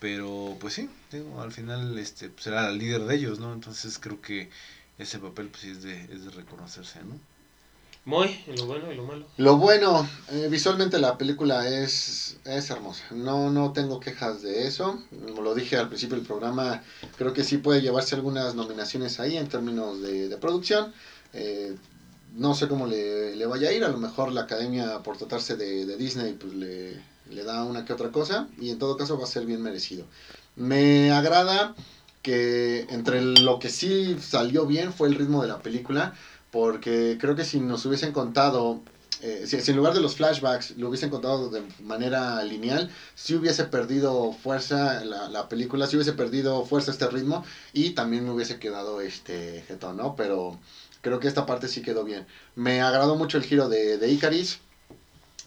[0.00, 3.52] pero pues sí, digo, al final este, pues, era la líder de ellos, ¿no?
[3.52, 4.50] Entonces creo que
[4.98, 7.18] ese papel pues sí es de, es de reconocerse, ¿no?
[8.04, 9.26] Muy, en lo bueno y lo malo.
[9.36, 13.04] Lo bueno, eh, visualmente la película es, es hermosa.
[13.10, 15.02] No, no tengo quejas de eso.
[15.10, 16.82] Como lo dije al principio del programa,
[17.18, 20.94] creo que sí puede llevarse algunas nominaciones ahí en términos de, de producción.
[21.34, 21.76] Eh,
[22.34, 23.84] no sé cómo le, le vaya a ir.
[23.84, 27.84] A lo mejor la academia, por tratarse de, de Disney, pues le, le da una
[27.84, 28.48] que otra cosa.
[28.60, 30.06] Y en todo caso va a ser bien merecido.
[30.56, 31.74] Me agrada
[32.22, 36.14] que entre lo que sí salió bien fue el ritmo de la película.
[36.50, 38.80] Porque creo que si nos hubiesen contado
[39.20, 43.34] eh, si, si en lugar de los flashbacks lo hubiesen contado de manera lineal, sí
[43.34, 48.30] hubiese perdido fuerza la, la película, sí hubiese perdido fuerza este ritmo y también me
[48.30, 50.14] hubiese quedado este jetón, ¿no?
[50.14, 50.58] Pero
[51.08, 52.26] Creo que esta parte sí quedó bien.
[52.54, 54.60] Me agradó mucho el giro de, de Icaris.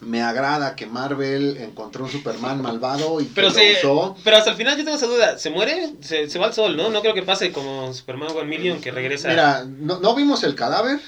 [0.00, 4.16] Me agrada que Marvel encontró un Superman malvado y que Pero, lo se, usó.
[4.24, 5.38] pero hasta el final yo tengo esa duda.
[5.38, 5.92] ¿Se muere?
[6.00, 6.90] Se, se va al sol, ¿no?
[6.90, 9.28] No creo que pase como Superman One Million que regresa.
[9.28, 10.98] Mira, no, no vimos el cadáver.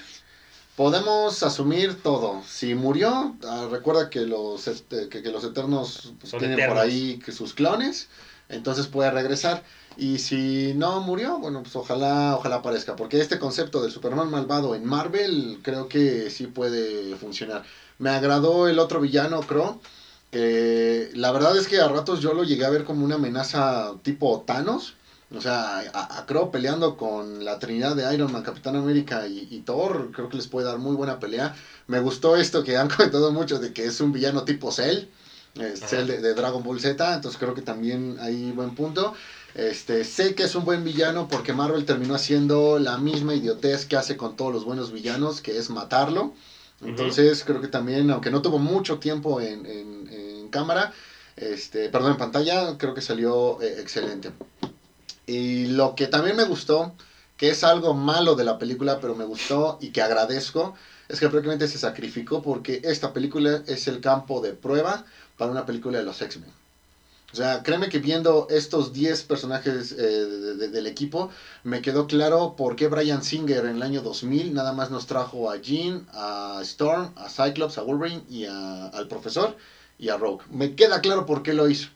[0.77, 2.43] Podemos asumir todo.
[2.49, 6.79] Si murió, ah, recuerda que los, este, que, que los Eternos pues, tienen eternos.
[6.79, 8.09] por ahí que sus clones.
[8.49, 9.63] Entonces puede regresar.
[9.97, 12.97] Y si no murió, bueno, pues ojalá, ojalá aparezca.
[12.97, 17.63] Porque este concepto del Superman malvado en Marvel creo que sí puede funcionar.
[17.99, 19.81] Me agradó el otro villano, Crow.
[20.31, 23.95] Que la verdad es que a ratos yo lo llegué a ver como una amenaza
[24.03, 24.97] tipo Thanos.
[25.31, 29.47] O sea, a, a Crow peleando con la trinidad de Iron Man, Capitán América y,
[29.51, 31.53] y Thor, creo que les puede dar muy buena pelea.
[31.87, 35.05] Me gustó esto que han comentado mucho de que es un villano tipo Cell,
[35.59, 35.75] eh.
[35.77, 39.13] Cell de, de Dragon Ball Z, entonces creo que también hay buen punto.
[39.55, 43.97] Este, sé que es un buen villano porque Marvel terminó haciendo la misma idiotez que
[43.97, 46.33] hace con todos los buenos villanos, que es matarlo.
[46.83, 50.93] Entonces creo que también, aunque no tuvo mucho tiempo en, en- en cámara,
[51.37, 54.33] este, perdón, en pantalla, creo que salió eh, excelente.
[55.27, 56.93] Y lo que también me gustó,
[57.37, 60.75] que es algo malo de la película, pero me gustó y que agradezco,
[61.09, 65.05] es que prácticamente se sacrificó porque esta película es el campo de prueba
[65.39, 66.51] para una película de los X-Men.
[67.35, 71.31] O sea, créeme que viendo estos 10 personajes eh, de- de- del equipo,
[71.65, 75.51] me quedó claro por qué Brian Singer en el año 2000 nada más nos trajo
[75.51, 79.57] a Jean, a Storm, a Cyclops, a Wolverine y a- al profesor
[79.99, 80.45] y a Rogue.
[80.49, 81.89] Me queda claro por qué lo hizo.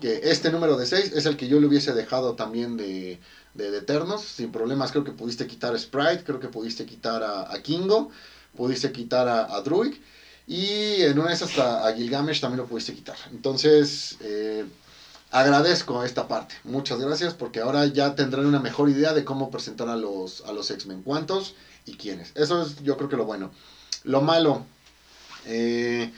[0.00, 3.20] Que este número de 6 es el que yo le hubiese dejado también de,
[3.54, 4.90] de, de Eternos, sin problemas.
[4.90, 8.10] Creo que pudiste quitar a Sprite, creo que pudiste quitar a, a Kingo,
[8.56, 9.94] pudiste quitar a, a Druid,
[10.50, 13.14] y en una de esas hasta a Gilgamesh también lo pudiste quitar.
[13.30, 14.64] Entonces, eh,
[15.30, 16.56] agradezco esta parte.
[16.64, 20.52] Muchas gracias, porque ahora ya tendrán una mejor idea de cómo presentar a los, a
[20.52, 21.02] los X-Men.
[21.04, 21.54] ¿Cuántos
[21.86, 22.32] y quiénes?
[22.34, 23.52] Eso es, yo creo que lo bueno.
[24.02, 24.64] Lo malo.
[25.46, 26.10] Eh,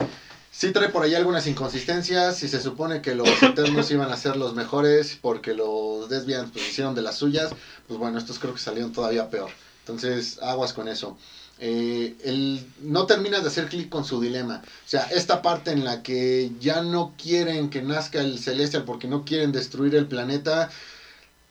[0.49, 2.37] Sí trae por ahí algunas inconsistencias.
[2.37, 6.69] Si se supone que los Eternos iban a ser los mejores porque los Desviants pues,
[6.69, 7.51] hicieron de las suyas,
[7.87, 9.49] pues bueno, estos creo que salieron todavía peor.
[9.79, 11.17] Entonces, aguas con eso.
[11.65, 14.61] Eh, no terminas de hacer clic con su dilema.
[14.65, 19.07] O sea, esta parte en la que ya no quieren que nazca el Celestial porque
[19.07, 20.69] no quieren destruir el planeta,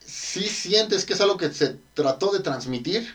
[0.05, 3.07] sí sientes que es algo que se trató de transmitir,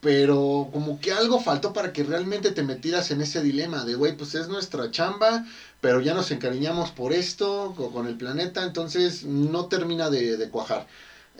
[0.00, 4.16] pero como que algo faltó para que realmente te metieras en ese dilema de, güey,
[4.16, 5.44] pues es nuestra chamba,
[5.80, 10.88] pero ya nos encariñamos por esto, o con el planeta, entonces no termina de cuajar.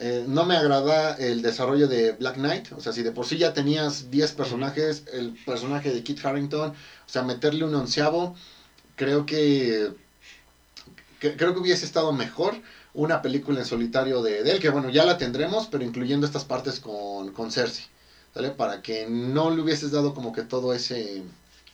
[0.00, 3.36] Eh, no me agrada el desarrollo de Black Knight, o sea, si de por sí
[3.36, 8.32] ya tenías 10 personajes, el personaje de Kit Harrington, o sea, meterle un onceavo,
[8.96, 9.92] creo que,
[11.18, 12.60] que- creo que hubiese estado mejor
[12.94, 16.44] una película en solitario de, de él, que bueno, ya la tendremos, pero incluyendo estas
[16.44, 17.84] partes con, con Cersei,
[18.34, 18.50] ¿sale?
[18.50, 21.22] Para que no le hubieses dado como que todo ese, eh,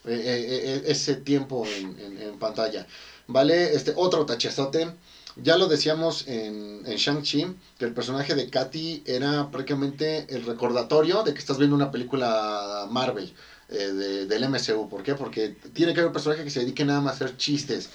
[0.04, 2.86] eh, ese tiempo en, en- en pantalla,
[3.26, 3.74] ¿vale?
[3.74, 4.92] Este, otro tachezote,
[5.36, 11.22] ya lo decíamos en, en Shang-Chi, que el personaje de Katy era prácticamente el recordatorio
[11.22, 13.32] de que estás viendo una película Marvel.
[13.68, 15.14] eh, de- del MCU, ¿por qué?
[15.14, 17.88] Porque tiene que haber un personaje que se dedique nada más a hacer chistes,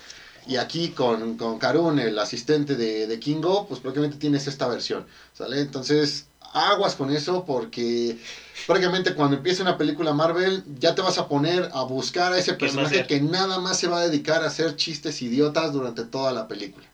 [0.47, 5.05] y aquí con, con Karun, el asistente de, de Kingo, pues prácticamente tienes esta versión,
[5.33, 5.59] ¿sale?
[5.59, 8.17] Entonces, aguas con eso porque
[8.65, 12.53] prácticamente cuando empiece una película Marvel, ya te vas a poner a buscar a ese
[12.57, 15.71] ¿Qué va a personaje que nada más se va a dedicar a hacer chistes idiotas
[15.71, 16.88] durante toda la película,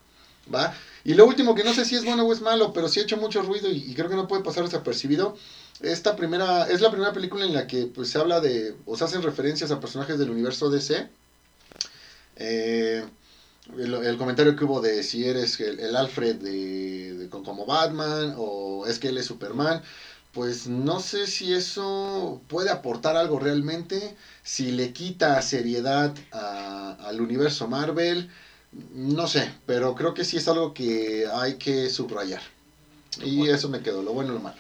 [0.53, 0.75] ¿va?
[1.03, 3.03] Y lo último, que no sé si es bueno o es malo, pero sí ha
[3.03, 5.35] hecho mucho ruido y, creo que no puede pasar desapercibido.
[5.81, 9.03] Esta primera, es la primera película en la que pues se habla de, o se
[9.03, 11.07] hacen referencias a personajes del universo DC.
[12.37, 13.05] Eh,
[13.77, 18.99] el, comentario que hubo de si eres el, Alfred de, de- como Batman o es
[18.99, 19.81] que él es Superman,
[20.33, 27.67] pues no sé si eso puede aportar algo realmente, si le quita seriedad al universo
[27.67, 28.29] Marvel,
[28.93, 32.41] no sé, pero creo que sí es algo que hay que subrayar.
[33.23, 34.57] Y eso me quedó, lo bueno y lo malo.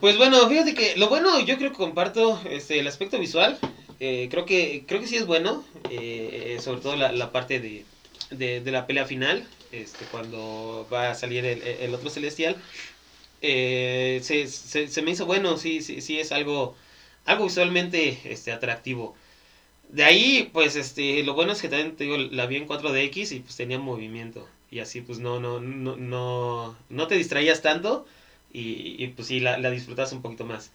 [0.00, 3.58] Pues bueno, fíjate que lo bueno, yo creo que comparto este, el aspecto visual.
[3.98, 7.86] eh, creo que creo que sí es bueno, eh, sobre todo la, la parte de,
[8.30, 12.56] de, de la pelea final, este, cuando va a salir el, el otro celestial.
[13.42, 16.74] eh, se, se, se me hizo bueno, sí, sí, sí es algo,
[17.26, 19.14] algo visualmente este, atractivo.
[19.88, 23.32] De ahí, pues, este, lo bueno es que también te digo, la vi en 4DX
[23.32, 24.46] y pues tenía movimiento.
[24.70, 28.04] Y así pues no, no, no, no, no te distraías tanto
[28.52, 30.72] y, pues sí, la, la disfrutas un poquito más.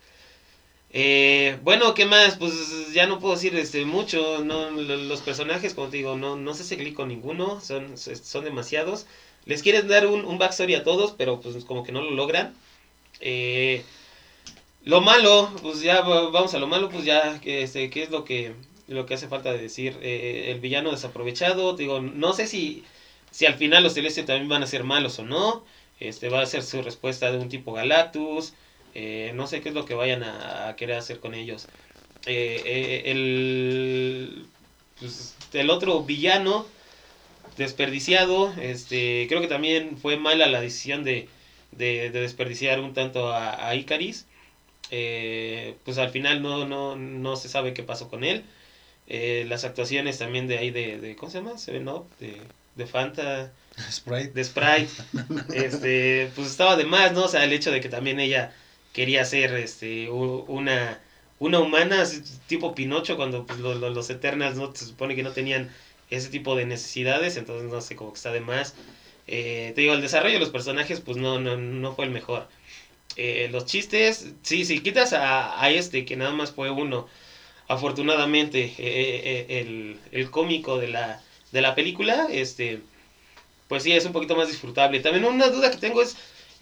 [0.91, 2.37] Eh, bueno, ¿qué más?
[2.37, 6.35] Pues ya no puedo decir este, mucho, no, lo- los personajes, como te digo, no,
[6.37, 9.07] no se hace clic con ninguno, son, son demasiados.
[9.45, 12.55] Les quieren dar un, un backstory a todos, pero pues como que no lo logran.
[13.21, 13.83] Eh,
[14.83, 18.09] Lo malo, pues ya va- vamos a lo malo, pues ya, que este, ¿qué es
[18.11, 18.53] lo que,
[18.93, 19.97] lo que hace falta decir?
[20.01, 22.83] Eh, el villano desaprovechado, digo, no sé si,
[23.31, 25.63] si al final los celestios también van a ser malos o no,
[25.99, 28.53] este, va a ser su respuesta de un tipo Galactus,
[28.93, 31.67] eh, no sé qué es lo que vayan a, querer hacer con ellos.
[32.25, 34.45] Eh, eh, el,
[34.99, 36.65] pues, el otro villano
[37.57, 41.27] desperdiciado, este, creo que también fue mala la decisión de,
[41.71, 44.27] de, de desperdiciar un tanto a, Icaris.
[44.93, 48.43] Eh, pues al final no, no, no se sabe qué pasó con él.
[49.07, 51.57] Eh, las actuaciones también de ahí de, de ¿cómo se llama?
[51.57, 53.53] Seven Up, de, de Fanta,
[53.89, 54.29] Sprite.
[54.33, 54.91] de Sprite,
[55.51, 57.25] este, pues estaba de más, ¿no?
[57.25, 58.53] O sea, el hecho de que también ella
[58.93, 61.01] quería ser este, una,
[61.39, 62.03] una humana
[62.47, 65.71] tipo Pinocho cuando pues, lo- lo- los Eternals no se supone que no tenían
[66.09, 68.75] ese tipo de necesidades, entonces no sé, como que está de más.
[69.27, 72.47] Eh, te digo, el desarrollo de los personajes pues no, no, no fue el mejor.
[73.17, 77.07] Eh, los chistes, sí, si quitas a, a este, que nada más fue uno,
[77.67, 81.21] afortunadamente, eh, eh, el, el cómico de la,
[81.51, 82.81] de la película, este,
[83.67, 84.99] pues sí, es un poquito más disfrutable.
[84.99, 86.15] También una duda que tengo es,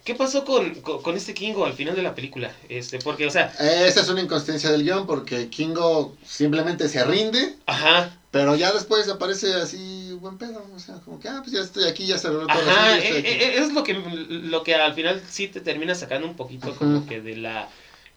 [0.04, 2.52] ¿qué pasó con, con, con este Kingo al final de la película?
[2.70, 7.56] Este, porque, o sea, Esa es una inconsistencia del guion porque Kingo simplemente se rinde,
[7.66, 10.64] ajá, pero ya después aparece así buen pedo.
[10.76, 13.56] O sea, como que, ah, pues ya estoy aquí, ya se todo Ajá, eh, eh,
[13.58, 17.22] es lo que, lo que al final sí te termina sacando un poquito como que
[17.22, 17.70] de la,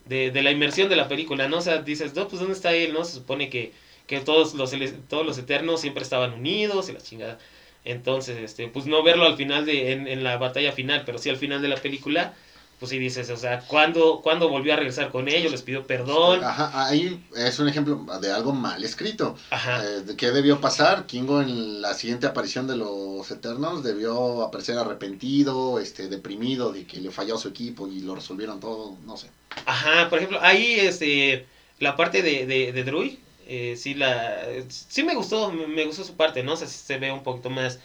[0.05, 1.59] de, de la inmersión de la película, ¿no?
[1.59, 3.05] O sea, dices, no, pues ¿dónde está él, no?
[3.05, 3.73] Se supone que,
[4.07, 4.73] que todos, los,
[5.09, 7.39] todos los eternos siempre estaban unidos y la chingada.
[7.85, 11.31] Entonces, este, pues no verlo al final de, en, en la batalla final, pero sí
[11.31, 12.35] al final de la película,
[12.83, 15.53] pues sí dices, o sea, ¿cuándo, cuándo volvió a regresar con ellos?
[15.53, 16.43] Les pidió perdón.
[16.43, 19.37] Ajá, ahí es un ejemplo de algo mal escrito.
[19.51, 19.85] Ajá.
[19.85, 21.07] Eh, ¿de ¿Qué debió pasar?
[21.07, 27.01] Kingo en la siguiente aparición de los Eternos debió aparecer arrepentido, este, deprimido de que
[27.01, 29.29] le falló a su equipo y lo resolvieron todo, no sé.
[29.65, 31.47] Ajá, por ejemplo, ahí este,
[31.79, 33.15] la parte de, de, de Druid,
[33.47, 36.55] eh, sí, la, sí me gustó, me, me gustó su parte, ¿no?
[36.55, 37.79] O sea, sí se ve un poquito más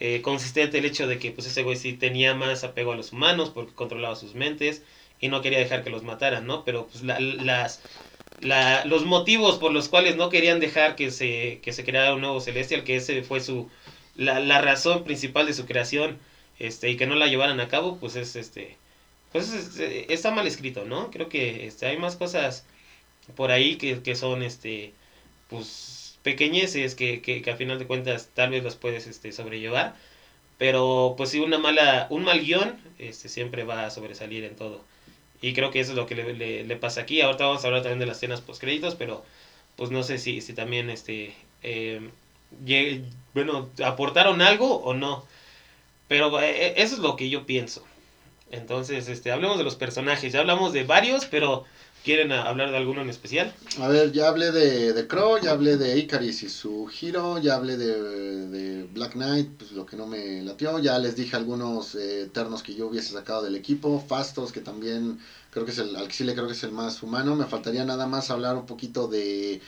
[0.00, 3.12] eh, consistente el hecho de que pues ese güey sí tenía más apego a los
[3.12, 4.82] humanos porque controlaba sus mentes
[5.20, 6.64] y no quería dejar que los mataran, ¿no?
[6.64, 7.82] Pero pues la- las,
[8.40, 12.20] la- los motivos por los cuales no querían dejar que se, que se creara un
[12.20, 13.68] nuevo Celestial, que ese fue su,
[14.14, 16.18] la, la razón principal de su creación,
[16.58, 18.78] este, y que no la llevaran a cabo, pues es este,
[19.32, 21.10] pues es- es- está mal escrito, ¿no?
[21.10, 22.66] Creo que este, hay más cosas
[23.36, 24.94] por ahí que, que son, este,
[25.48, 29.94] pues, pequeñeces que, que, a final de cuentas tal vez los puedes este, sobrellevar.
[30.58, 34.84] Pero, pues sí, una mala, un mal guion este, siempre va a sobresalir en todo.
[35.42, 37.20] Y creo que eso es lo que le, pasa aquí.
[37.22, 39.24] Ahorita vamos a hablar también de las escenas postcréditos, pero
[39.76, 42.00] pues no sé si, si también, este, eh,
[42.66, 45.24] lle- bueno, aportaron algo o no.
[46.08, 47.84] Pero eh, eso es lo que yo pienso.
[48.50, 50.32] Entonces, este, hablemos de los personajes.
[50.32, 51.64] Ya hablamos de varios, pero
[52.08, 53.52] ¿quieren hablar de alguno en especial?
[53.78, 57.54] A ver, ya hablé de, de Crow, ya hablé de Icaris y su giro, ya
[57.56, 62.22] hablé de, Black Knight, pues lo que no me latió, ya les dije algunos eh,
[62.22, 66.08] eternos que yo hubiese sacado del equipo, Fastos, que también creo que es el, al
[66.08, 68.64] que sí le creo que es el más humano, me faltaría nada más hablar un
[68.64, 69.60] poquito de,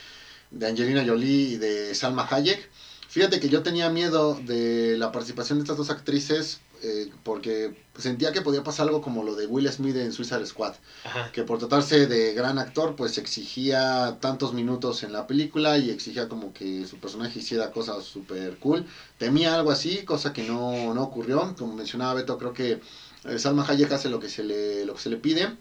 [0.51, 2.71] de Angelina Jolie y de Salma Hayek.
[3.11, 8.33] Fíjate que yo tenía miedo de la participación de estas dos actrices eh, porque sentía
[8.33, 11.31] que podía pasar algo como lo de Will Smith en Suicide Squad Ajá.
[11.33, 16.29] que por tratarse de gran actor, pues exigía tantos minutos en la película y exigía
[16.29, 18.87] como que su personaje hiciera cosas súper cool.
[19.19, 21.55] Temía algo así, cosa que no, no ocurrió.
[21.59, 22.81] Como mencionaba Beto, creo que
[23.25, 25.57] eh, Salma Hayek hace lo que se le, lo que se le pide.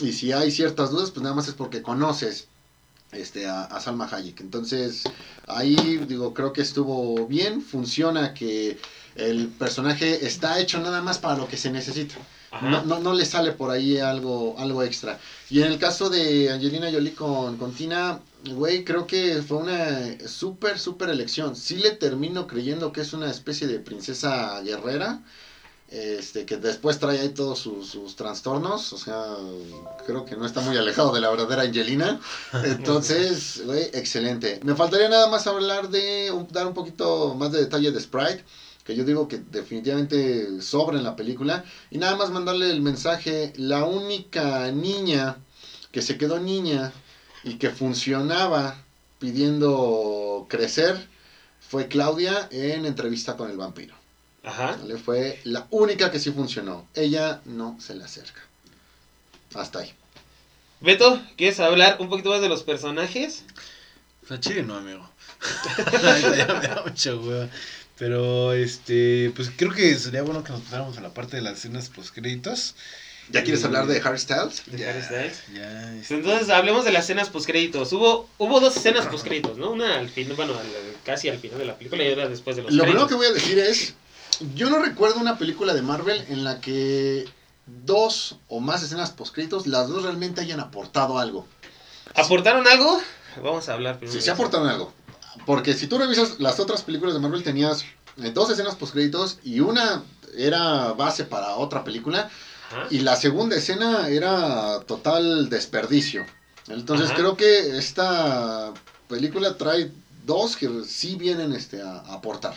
[0.00, 2.46] Y si hay ciertas dudas, pues nada más es porque conoces
[3.10, 4.40] este, a, a Salma Hayek.
[4.40, 5.04] Entonces,
[5.46, 5.76] ahí
[6.08, 8.78] digo, creo que estuvo bien, funciona que
[9.16, 12.16] el personaje está hecho nada más para lo que se necesita.
[12.60, 15.18] No, no, no le sale por ahí algo, algo extra.
[15.48, 18.20] Y en el caso de Angelina Jolie con, con Tina,
[18.50, 21.56] güey, creo que fue una súper, súper elección.
[21.56, 25.22] Sí le termino creyendo que es una especie de princesa guerrera.
[25.88, 28.94] Este, que después trae ahí todos sus, sus trastornos.
[28.94, 29.36] O sea,
[30.06, 32.18] creo que no está muy alejado de la verdadera Angelina.
[32.64, 34.60] Entonces, güey, excelente.
[34.62, 38.44] Me faltaría nada más hablar de, dar un poquito más de detalle de Sprite.
[38.84, 41.64] Que yo digo que definitivamente sobra en la película.
[41.90, 45.36] Y nada más mandarle el mensaje, la única niña
[45.92, 46.92] que se quedó niña
[47.44, 48.82] y que funcionaba
[49.18, 51.08] pidiendo crecer
[51.60, 53.94] fue Claudia en entrevista con el vampiro.
[54.44, 54.76] Ajá.
[55.04, 56.86] Fue la única que sí funcionó.
[56.94, 58.40] Ella no se le acerca.
[59.54, 59.92] Hasta ahí.
[60.80, 63.44] Beto, ¿quieres hablar un poquito más de los personajes?
[64.22, 65.08] Está chido, no, amigo.
[66.36, 67.48] ya me da mucha hueva.
[68.02, 71.58] Pero, este, pues creo que sería bueno que nos pasáramos a la parte de las
[71.58, 72.74] escenas postcréditos.
[73.30, 74.64] ¿Ya quieres hablar de Harry Styles?
[74.66, 75.42] de Harry Styles.
[75.54, 77.92] Ya, este, Entonces hablemos de las escenas postcréditos.
[77.92, 79.70] Hubo, hubo dos escenas postcréditos, ¿no?
[79.70, 80.66] Una al final, bueno, al-
[81.04, 83.26] casi al final de la película y otra después de los Lo primero que voy
[83.26, 83.94] a decir es,
[84.56, 87.26] yo no recuerdo una película de Marvel en la que
[87.84, 91.46] dos o más escenas poscritos, las dos realmente hayan aportado algo.
[92.16, 93.00] ¿Aportaron algo?
[93.40, 94.18] Vamos a hablar primero.
[94.18, 94.92] Sí, se aportaron algo.
[95.46, 97.84] Porque si tú revisas las otras películas de Marvel, tenías
[98.22, 100.02] eh, dos escenas postcréditos y una
[100.36, 102.30] era base para otra película
[102.70, 102.86] Ajá.
[102.90, 106.24] y la segunda escena era total desperdicio.
[106.68, 107.16] Entonces Ajá.
[107.18, 108.72] creo que esta
[109.08, 109.90] película trae
[110.24, 112.54] dos que sí vienen este, a, a aportar.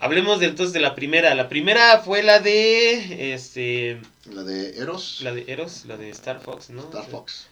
[0.00, 1.34] Hablemos de, entonces de la primera.
[1.34, 3.34] La primera fue la de.
[3.34, 4.00] Este.
[4.32, 6.82] La de Eros, La de Eros, la de Star Fox, ¿no?
[6.82, 7.46] Star Fox.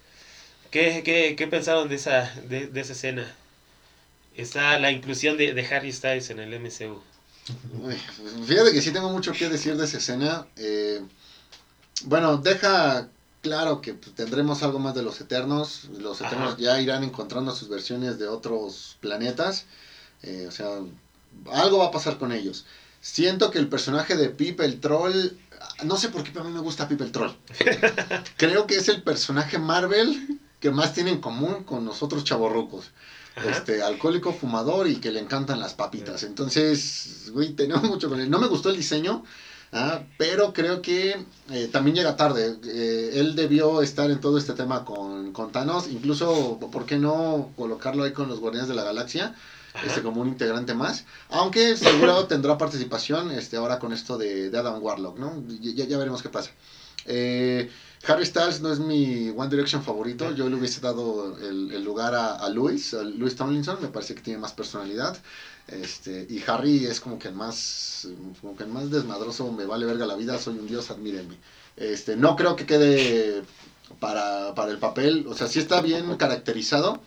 [0.70, 3.34] ¿Qué, qué, qué pensaron de esa, de, de esa escena?
[4.36, 7.00] Está la inclusión de, de Harry Styles en el MCU.
[8.46, 10.46] Fíjate que sí tengo mucho que decir de esa escena.
[10.56, 11.00] Eh,
[12.04, 13.08] bueno, deja
[13.40, 15.88] claro que tendremos algo más de los Eternos.
[15.98, 16.30] Los Ajá.
[16.30, 19.64] Eternos ya irán encontrando sus versiones de otros planetas.
[20.22, 20.80] Eh, o sea,
[21.52, 22.66] algo va a pasar con ellos.
[23.00, 25.30] Siento que el personaje de Pip el Troll...
[25.84, 27.32] No sé por qué, pero a mí me gusta Pip el Troll.
[28.36, 32.90] Creo que es el personaje Marvel que más tiene en común con nosotros chavorrucos
[33.36, 33.50] Ajá.
[33.50, 36.22] este, alcohólico, fumador y que le encantan las papitas.
[36.22, 38.30] Entonces, güey, tenemos mucho con él.
[38.30, 39.22] No me gustó el diseño,
[39.72, 42.56] ah, pero creo que eh, también llega tarde.
[42.64, 47.50] Eh, él debió estar en todo este tema con, con Thanos, incluso, ¿por qué no
[47.56, 49.34] colocarlo ahí con los Guardianes de la Galaxia?
[49.74, 49.86] Ajá.
[49.86, 54.58] Este, como un integrante más, aunque seguro tendrá participación este, ahora con esto de, de
[54.58, 55.42] Adam Warlock, ¿no?
[55.60, 56.52] Ya, ya veremos qué pasa.
[57.04, 57.70] Eh,
[58.06, 60.32] Harry Styles no es mi One Direction favorito.
[60.32, 63.78] Yo le hubiese dado el, lugar a, a Louis, a Louis Tomlinson.
[63.80, 65.16] Me parece que tiene más personalidad.
[65.68, 68.08] Este, y Harry es como que el más,
[68.40, 69.50] como que el más desmadroso.
[69.50, 70.38] Me vale verga la vida.
[70.38, 71.36] Soy un dios, admírenme.
[71.76, 73.42] Este, no creo que quede
[73.98, 75.26] para, para el papel.
[75.28, 77.00] O sea, sí está bien caracterizado.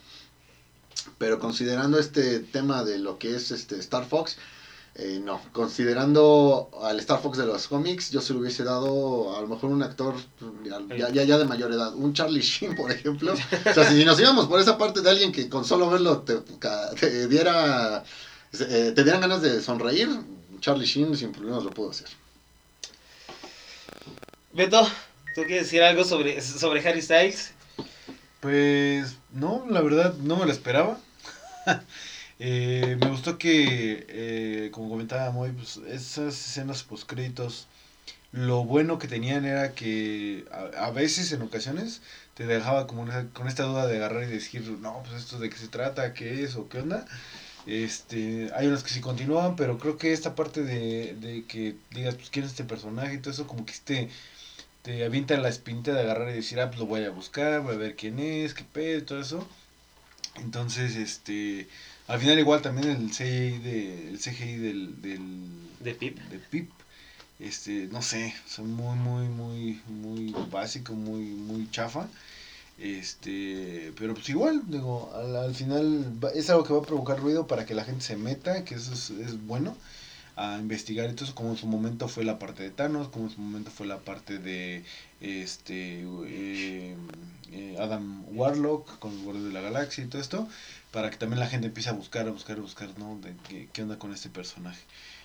[1.18, 4.36] Pero considerando este tema de lo que es este Star Fox,
[4.96, 9.40] eh, no, considerando al Star Fox de los cómics, yo se lo hubiese dado a
[9.40, 10.14] lo mejor un actor
[10.96, 13.32] ya, ya, ya de mayor edad, un Charlie Sheen, por ejemplo.
[13.32, 16.38] O sea, si nos íbamos por esa parte de alguien que con solo verlo te,
[16.98, 18.04] te diera
[18.52, 20.08] eh, te dieran ganas de sonreír,
[20.60, 22.08] Charlie Sheen sin problemas lo pudo hacer.
[24.52, 24.82] Beto,
[25.34, 27.52] ¿tú quieres decir algo sobre, sobre Harry Styles?
[28.40, 30.98] Pues no, la verdad no me lo esperaba.
[32.42, 37.66] Eh, me gustó que, eh, como comentaba Moy, pues, esas escenas post créditos,
[38.32, 42.00] lo bueno que tenían era que a, veces, en ocasiones,
[42.34, 45.58] te dejaba como con esta duda de agarrar y decir, no, pues esto de qué
[45.58, 47.04] se trata, qué es o qué onda.
[47.66, 52.14] Este, hay unas que sí continúan, pero creo que esta parte de, de que digas,
[52.14, 54.08] pues quién es este personaje y todo eso, como que este
[54.82, 57.74] te avienta la espinita de agarrar y decir, ah, pues lo voy a buscar, voy
[57.74, 59.46] a ver quién es, qué pedo todo eso.
[60.36, 61.68] Entonces, este,
[62.10, 65.20] al final igual también el CGI, de, el CGI del, del,
[65.80, 66.18] De Pip.
[66.30, 66.70] de Pip,
[67.38, 72.08] este, no sé, son muy, muy, muy, muy básico, muy, muy chafa.
[72.78, 77.18] Este, pero pues igual, digo, al, al final va- es algo que va a provocar
[77.20, 79.76] ruido para que la gente se meta, que eso es, es bueno,
[80.36, 83.40] a investigar entonces como en su momento fue la parte de Thanos, como en su
[83.40, 84.84] momento fue la parte de
[85.20, 86.96] este eh,
[87.52, 90.48] eh, Adam Warlock con los Guardianes de la Galaxia y todo esto,
[90.92, 93.18] para que también la gente empiece a buscar, a buscar, a buscar, ¿no?
[93.20, 94.80] De qué, qué onda con este personaje.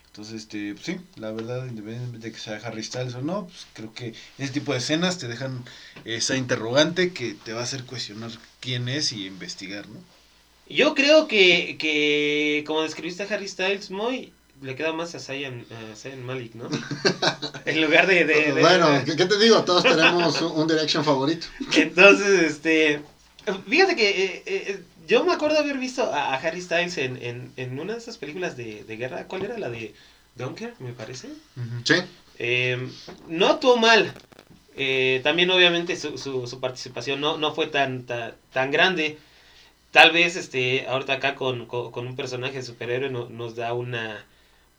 [0.07, 3.67] Entonces, este, pues sí, la verdad, independientemente de que sea Harry Styles o no, pues
[3.73, 5.65] creo que ese tipo de escenas te dejan
[6.05, 8.31] esa interrogante que te va a hacer cuestionar
[8.61, 9.99] quién es y investigar, ¿no?
[10.69, 14.31] Yo creo que, que como describiste a Harry Styles, muy
[14.61, 16.69] le queda más a Zayn, a Zayn Malik, ¿no?
[17.65, 18.25] en lugar de...
[18.25, 19.63] de- de- bueno, ¿qué, qué te digo?
[19.63, 21.47] Todos tenemos un, Direction favorito.
[21.75, 23.01] Entonces, este...
[23.69, 27.51] Fíjate que eh, eh, yo me acuerdo haber visto a, a Harry Styles en, en,
[27.57, 29.25] en una de esas películas de, de guerra.
[29.27, 29.57] ¿Cuál era?
[29.59, 29.93] La de
[30.35, 31.27] Dunkirk, me parece.
[31.83, 31.93] Sí.
[32.39, 32.89] Eh,
[33.27, 34.11] no actuó mal.
[34.77, 39.19] Eh, también obviamente su, su, su participación no, no fue tan, tan, tan grande.
[39.91, 43.73] Tal vez este ahorita acá con, con, con un personaje de superhéroe no- nos da
[43.73, 44.25] una,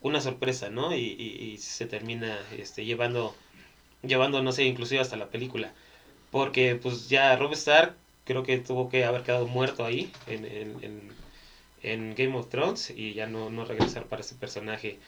[0.01, 0.95] una sorpresa, ¿no?
[0.95, 3.35] Y, y- se termina este, llevando,
[4.03, 5.73] llevando, no sé, inclusive hasta la película.
[6.31, 10.83] Porque pues ya Rob Stark creo que tuvo que haber quedado muerto ahí en, en,
[10.83, 11.17] en-
[11.83, 14.99] en Game of Thrones y ya no, no regresar para ese personaje.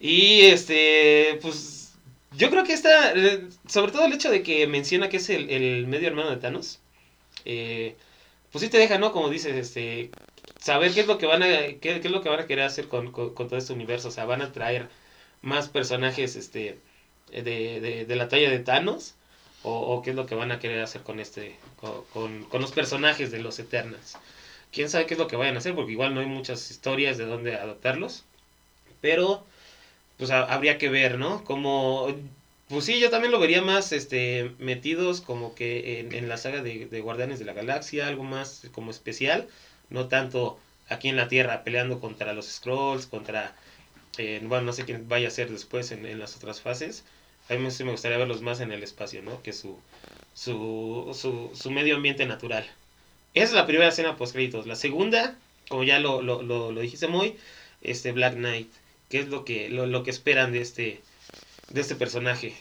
[0.00, 1.94] Y este, pues
[2.32, 5.50] yo creo que está, eh, sobre todo el hecho de que menciona que es el,
[5.50, 6.80] el medio hermano de Thanos,
[7.44, 7.96] eh,
[8.52, 9.12] pues sí te deja, ¿no?
[9.12, 10.10] Como dices, este,
[10.64, 12.64] saber qué es lo que van a, qué, qué es lo que van a querer
[12.64, 14.88] hacer con, con, todo este universo, o sea, van a traer
[15.42, 16.78] más personajes, este,
[17.30, 19.14] de, de, de la talla de Thanos
[19.62, 21.56] o, qué es lo que van a querer hacer con este
[22.12, 24.16] con, con, los personajes de los Eternals.
[24.72, 27.18] Quién sabe qué es lo que vayan a hacer porque igual no hay muchas historias
[27.18, 28.24] de dónde adaptarlos,
[29.02, 29.44] pero
[30.16, 31.44] pues habría que ver, ¿no?
[31.44, 32.08] Como
[32.68, 36.62] pues sí, yo también lo vería más este metidos como que en, en la saga
[36.62, 39.48] de, de Guardianes de la Galaxia, algo más como especial,
[39.90, 40.58] no tanto
[40.88, 43.54] aquí en la Tierra peleando contra los Scrolls, contra,
[44.18, 47.04] eh, bueno, no sé quién vaya a ser después en, las otras fases.
[47.48, 49.42] A mí sí me gustaría verlos más en el espacio, ¿no?
[49.42, 49.78] Que su,
[50.34, 52.64] su, su, su medio ambiente natural.
[53.34, 54.66] Esa es la primera escena post créditos.
[54.66, 55.36] La segunda,
[55.68, 57.36] como ya lo, lo, lo, lo, dijiste muy,
[57.82, 58.70] este Black Knight.
[59.10, 61.02] ¿Qué es lo que, lo, lo que esperan de este,
[61.68, 62.54] de este personaje?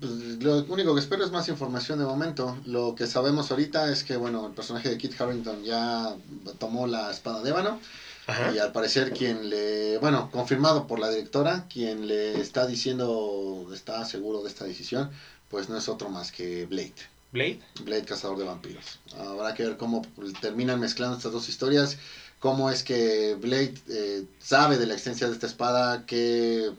[0.00, 0.12] Pues,
[0.42, 2.58] lo único que espero es más información de momento.
[2.66, 6.14] Lo que sabemos ahorita es que, bueno, el personaje de Kit Harington ya
[6.58, 7.80] tomó la espada de ébano.
[8.26, 8.52] Ajá.
[8.54, 14.04] Y al parecer quien le, bueno, confirmado por la directora, quien le está diciendo, está
[14.04, 15.10] seguro de esta decisión,
[15.50, 16.94] pues no es otro más que Blade.
[17.32, 17.60] Blade.
[17.82, 19.00] Blade, cazador de vampiros.
[19.18, 20.06] Habrá que ver cómo
[20.40, 21.98] terminan mezclando estas dos historias,
[22.38, 26.72] cómo es que Blade eh, sabe de la existencia de esta espada, qué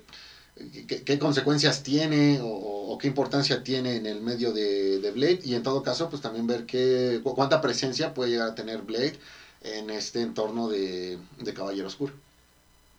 [0.88, 5.42] qué, qué, consecuencias tiene o, o, qué importancia tiene en el medio de, de, Blade
[5.44, 9.16] y en todo caso pues también ver qué, cuánta presencia puede llegar a tener Blade
[9.64, 12.14] en este entorno de, de Caballero Oscuro.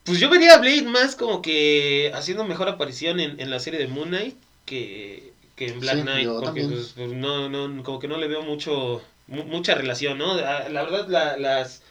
[0.05, 3.81] Pues yo vería a Blade más como que haciendo mejor aparición en, en la serie
[3.81, 7.99] de Moon Knight que, que en Black sí, Knight, porque pues, pues, no, no, como
[7.99, 10.37] que no le veo mucho mucha relación, ¿no?
[10.37, 11.83] La, la verdad la, las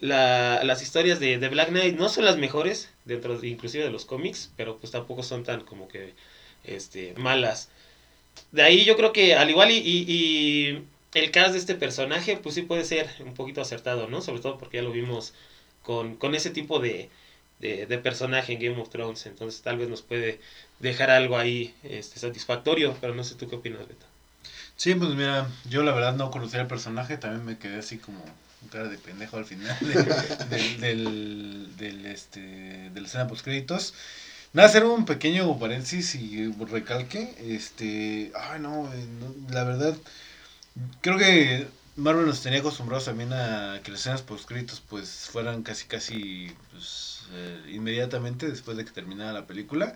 [0.00, 3.90] la, las historias de, de, Black Knight no son las mejores dentro de, inclusive de
[3.90, 6.14] los cómics, pero pues tampoco son tan como que
[6.64, 7.68] este malas.
[8.52, 10.84] De ahí yo creo que al igual y, y,
[11.14, 14.20] el cast de este personaje pues sí puede ser un poquito acertado, ¿no?
[14.20, 15.32] Sobre todo porque ya lo vimos
[15.82, 17.08] con, con ese tipo de,
[17.60, 20.40] de, de, personaje en Game of Thrones, entonces tal vez nos puede
[20.80, 24.06] dejar algo ahí este, satisfactorio, pero no sé tú qué opinas, Beto.
[24.76, 28.24] Sí, pues mira, yo la verdad no conocía el personaje, también me quedé así como
[28.70, 33.94] cara de pendejo al final de, de, del, del, este, de la escena post créditos.
[34.52, 37.34] Nada, hacer un pequeño paréntesis y recalque.
[37.40, 39.96] Este, ay, no, no, la verdad,
[41.00, 45.62] creo que Marvel nos tenía acostumbrados también a que las escenas post créditos pues fueran
[45.62, 49.94] casi, casi, pues, eh, inmediatamente después de que terminara la película.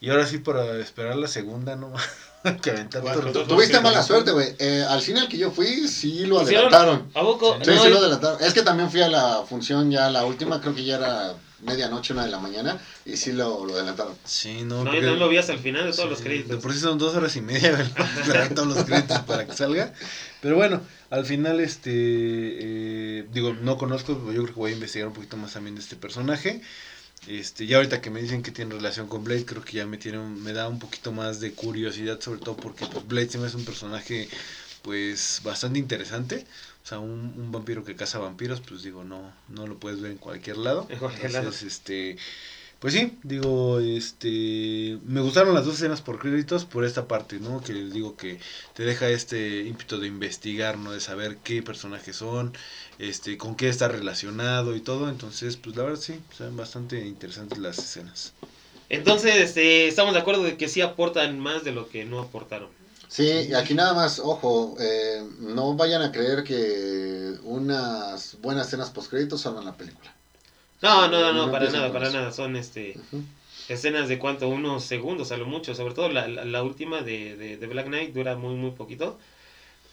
[0.00, 1.92] Y ahora sí, para esperar la segunda, no
[2.62, 4.54] que aventar bueno, todo Tuviste mala suerte, güey.
[4.58, 7.10] Eh, al cine al que yo fui, sí lo adelantaron.
[7.14, 7.58] ¿A poco?
[7.62, 8.42] Sí, no, sí lo adelantaron.
[8.42, 12.12] Es que también fui a la función ya, la última, creo que ya era medianoche,
[12.12, 14.14] una de la mañana, y sí lo, lo adelantaron.
[14.24, 14.84] Sí, no.
[14.84, 15.00] No, porque...
[15.02, 16.50] no lo vi hasta el final de todos sí, los créditos.
[16.50, 18.52] De por sí son dos horas y media, ¿verdad?
[18.54, 19.92] todos los créditos para que salga.
[20.40, 20.80] Pero bueno,
[21.10, 21.90] al final, este.
[21.92, 25.80] Eh, digo, no conozco, yo creo que voy a investigar un poquito más también de
[25.80, 26.60] este personaje.
[27.26, 29.98] Este, ya ahorita que me dicen que tiene relación con Blade, creo que ya me
[29.98, 33.48] tiene me da un poquito más de curiosidad, sobre todo porque pues, Blade se me
[33.48, 34.28] un personaje
[34.82, 36.46] pues bastante interesante.
[36.84, 40.12] O sea, un, un, vampiro que caza vampiros, pues digo, no, no lo puedes ver
[40.12, 40.86] en cualquier lado.
[40.88, 41.66] En cualquier Entonces, lado.
[41.66, 42.16] este,
[42.78, 47.62] pues sí, digo, este, me gustaron las dos escenas por créditos por esta parte, ¿no?
[47.62, 48.38] Que digo que
[48.74, 50.92] te deja este ímpetu de investigar, ¿no?
[50.92, 52.52] De saber qué personajes son,
[52.98, 55.08] este, con qué está relacionado y todo.
[55.08, 58.32] Entonces, pues la verdad sí, son bastante interesantes las escenas.
[58.88, 62.68] Entonces, este, estamos de acuerdo de que sí aportan más de lo que no aportaron.
[63.08, 69.10] Sí, aquí nada más, ojo, eh, no vayan a creer que unas buenas escenas post
[69.10, 70.15] créditos salvan la película.
[70.82, 72.32] No, no, no, no, para nada, para nada.
[72.32, 73.22] Son este uh -huh.
[73.68, 75.74] escenas de cuánto, unos segundos a lo mucho.
[75.74, 79.18] Sobre todo la, la, la última de, de, de, Black Knight dura muy, muy poquito.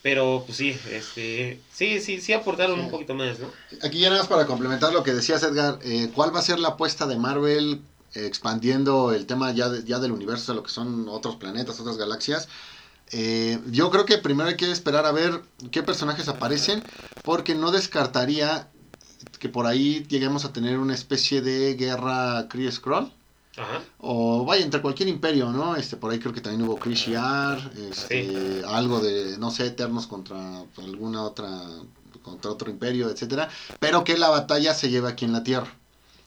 [0.02, 2.82] Pero pues sí, este, sí, sí, sí aportaron sí.
[2.82, 3.50] un poquito más, ¿no?
[3.82, 6.60] Aquí ya nada más para complementar lo que decías Edgar, eh, ¿cuál va a ser
[6.60, 7.82] la apuesta de Marvel
[8.14, 11.98] expandiendo el tema ya, de, ya del universo a lo que son otros planetas, otras
[11.98, 12.50] galaxias?
[13.12, 16.84] Eh, yo creo que primero hay que esperar a ver qué personajes aparecen,
[17.24, 18.68] porque no descartaría
[19.44, 23.12] que por ahí lleguemos a tener una especie de guerra Kree Skrull.
[23.58, 23.82] Ajá.
[23.98, 25.76] O vaya, entre cualquier imperio, ¿no?
[25.76, 28.62] Este, por ahí creo que también hubo Kree Shi'ar, este, sí.
[28.66, 31.50] algo de, no sé, Eternos contra alguna otra,
[32.22, 33.50] contra otro imperio, etcétera.
[33.82, 35.76] Pero que la batalla se lleve aquí en la Tierra.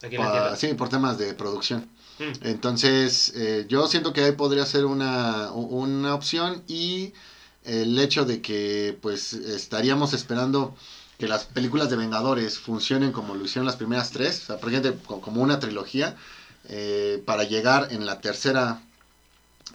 [0.03, 0.57] Aquí en la Tierra.
[0.57, 1.89] Sí, por temas de producción.
[2.19, 2.47] Mm.
[2.47, 7.15] Entonces, eh, yo siento que ahí podría ser una, una opción y
[7.65, 10.77] el hecho de que pues estaríamos esperando
[11.19, 15.21] que las películas de Vengadores funcionen como lo hicieron las primeras tres, o sea, ejemplo,
[15.21, 16.17] como una trilogía,
[16.69, 18.83] eh, para llegar en la tercera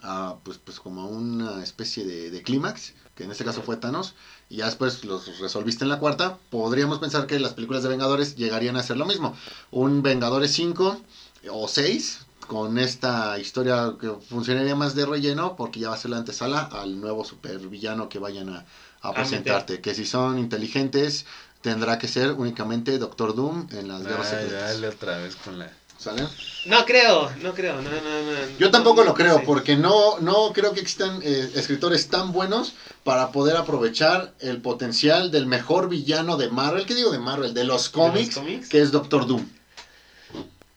[0.03, 4.13] a, pues, pues como una especie de, de clímax, que en este caso fue Thanos,
[4.49, 8.35] y ya después los resolviste en la cuarta, podríamos pensar que las películas de Vengadores
[8.35, 9.35] llegarían a ser lo mismo.
[9.71, 11.01] Un Vengadores 5
[11.49, 16.11] o 6, con esta historia que funcionaría más de relleno porque ya va a ser
[16.11, 18.65] la antesala al nuevo supervillano que vayan a,
[19.02, 19.82] a presentarte.
[19.82, 21.26] Que si son inteligentes,
[21.62, 24.74] tendrá que ser únicamente Doctor Doom en las guerras Ay, secretas.
[24.74, 25.72] dale otra vez con la.
[25.97, 26.24] ¿Sale?
[26.66, 28.58] No creo, no creo, no, no, no.
[28.58, 29.43] Yo tampoco no, lo creo, sí.
[29.45, 32.74] porque no, no creo que existan eh, escritores tan buenos
[33.04, 36.88] para poder aprovechar el potencial del mejor villano de Marvel.
[36.88, 37.54] ¿Qué digo de Marvel?
[37.54, 38.70] De los cómics, cómics?
[38.70, 39.45] que es Doctor Doom.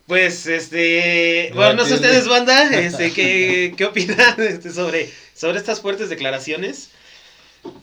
[0.07, 5.81] Pues, este, bueno, no sé ustedes, banda, este, ¿qué, qué opinan este, sobre, sobre estas
[5.81, 6.91] fuertes declaraciones?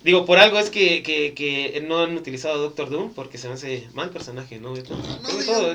[0.03, 3.47] Digo, por algo es que, que, que no han utilizado a Doctor Doom, porque se
[3.47, 4.73] me hace mal personaje, ¿no?
[4.73, 5.01] Que todo-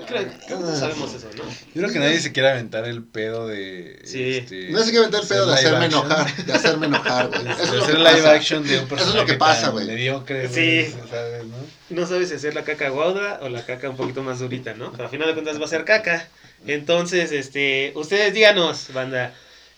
[0.06, 1.44] creo- todos sabemos eso, ¿no?
[1.44, 4.00] Yo creo que nadie se quiere aventar el pedo de.
[4.04, 4.38] Sí.
[4.38, 6.06] este, No sé qué meter el pedo de hacer hacerme action.
[6.06, 7.44] enojar, de hacerme enojar, güey.
[7.44, 8.32] De Eso es lo hacer que live pasa.
[8.32, 9.86] action de un Eso es personaje lo que pasa, güey.
[9.86, 10.52] mediocre, Sí.
[10.92, 11.56] güey, ¿sabes, no?
[11.90, 14.90] No sabes si hacer la caca guauda o la caca un poquito más durita, ¿no?
[14.92, 16.28] Pero al final de cuentas va a ser caca.
[16.66, 19.32] Entonces, este, ustedes díganos, banda,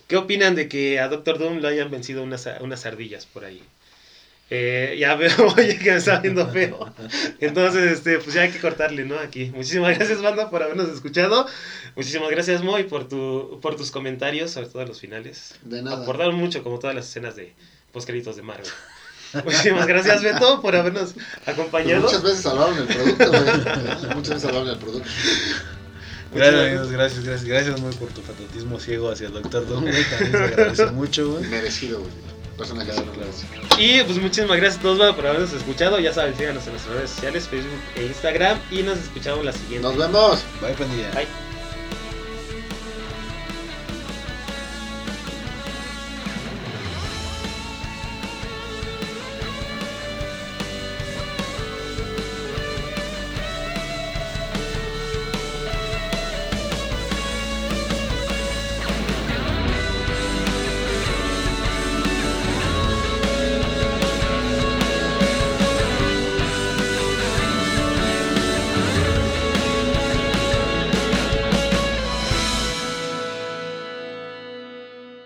[0.07, 3.63] ¿qué opinan de que a Doctor Doom lo hayan vencido unas, unas ardillas por ahí?
[4.51, 6.93] Eh, ya veo, oye, que me está viendo feo.
[7.41, 9.19] Entonces, este, pues ya hay que cortarle, ¿no?
[9.19, 9.47] Aquí.
[9.55, 11.47] Muchísimas gracias, banda, por habernos escuchado.
[11.97, 15.55] Muchísimas gracias, Moy, por, tu, por tus comentarios, sobre todo los finales.
[15.63, 16.03] De nada.
[16.03, 17.53] Acordaron mucho, como todas las escenas de
[17.93, 18.67] postcréditos de Marvel.
[19.45, 22.03] Muchísimas gracias, Beto, por habernos Pero acompañado.
[22.03, 24.15] muchas veces salvaron el producto, güey.
[24.15, 25.09] Muchas veces salvaron el producto.
[26.35, 27.45] Gracias, amigos, gracias, gracias.
[27.49, 30.05] Gracias muy por tu fanatismo ciego hacia el Doctor Doom, güey.
[30.05, 31.45] También se agradece mucho, güey.
[31.49, 32.38] Merecido, güey.
[32.59, 33.31] Personaje Claro.
[33.79, 36.01] Y pues muchísimas gracias a todos por habernos escuchado.
[36.01, 38.59] Ya saben, síganos en nuestras redes sociales, Facebook e Instagram.
[38.73, 39.87] Y nos escuchamos la siguiente.
[39.87, 40.45] Nos vemos.
[40.61, 41.11] Bye, pandilla.
[41.13, 41.48] Bye.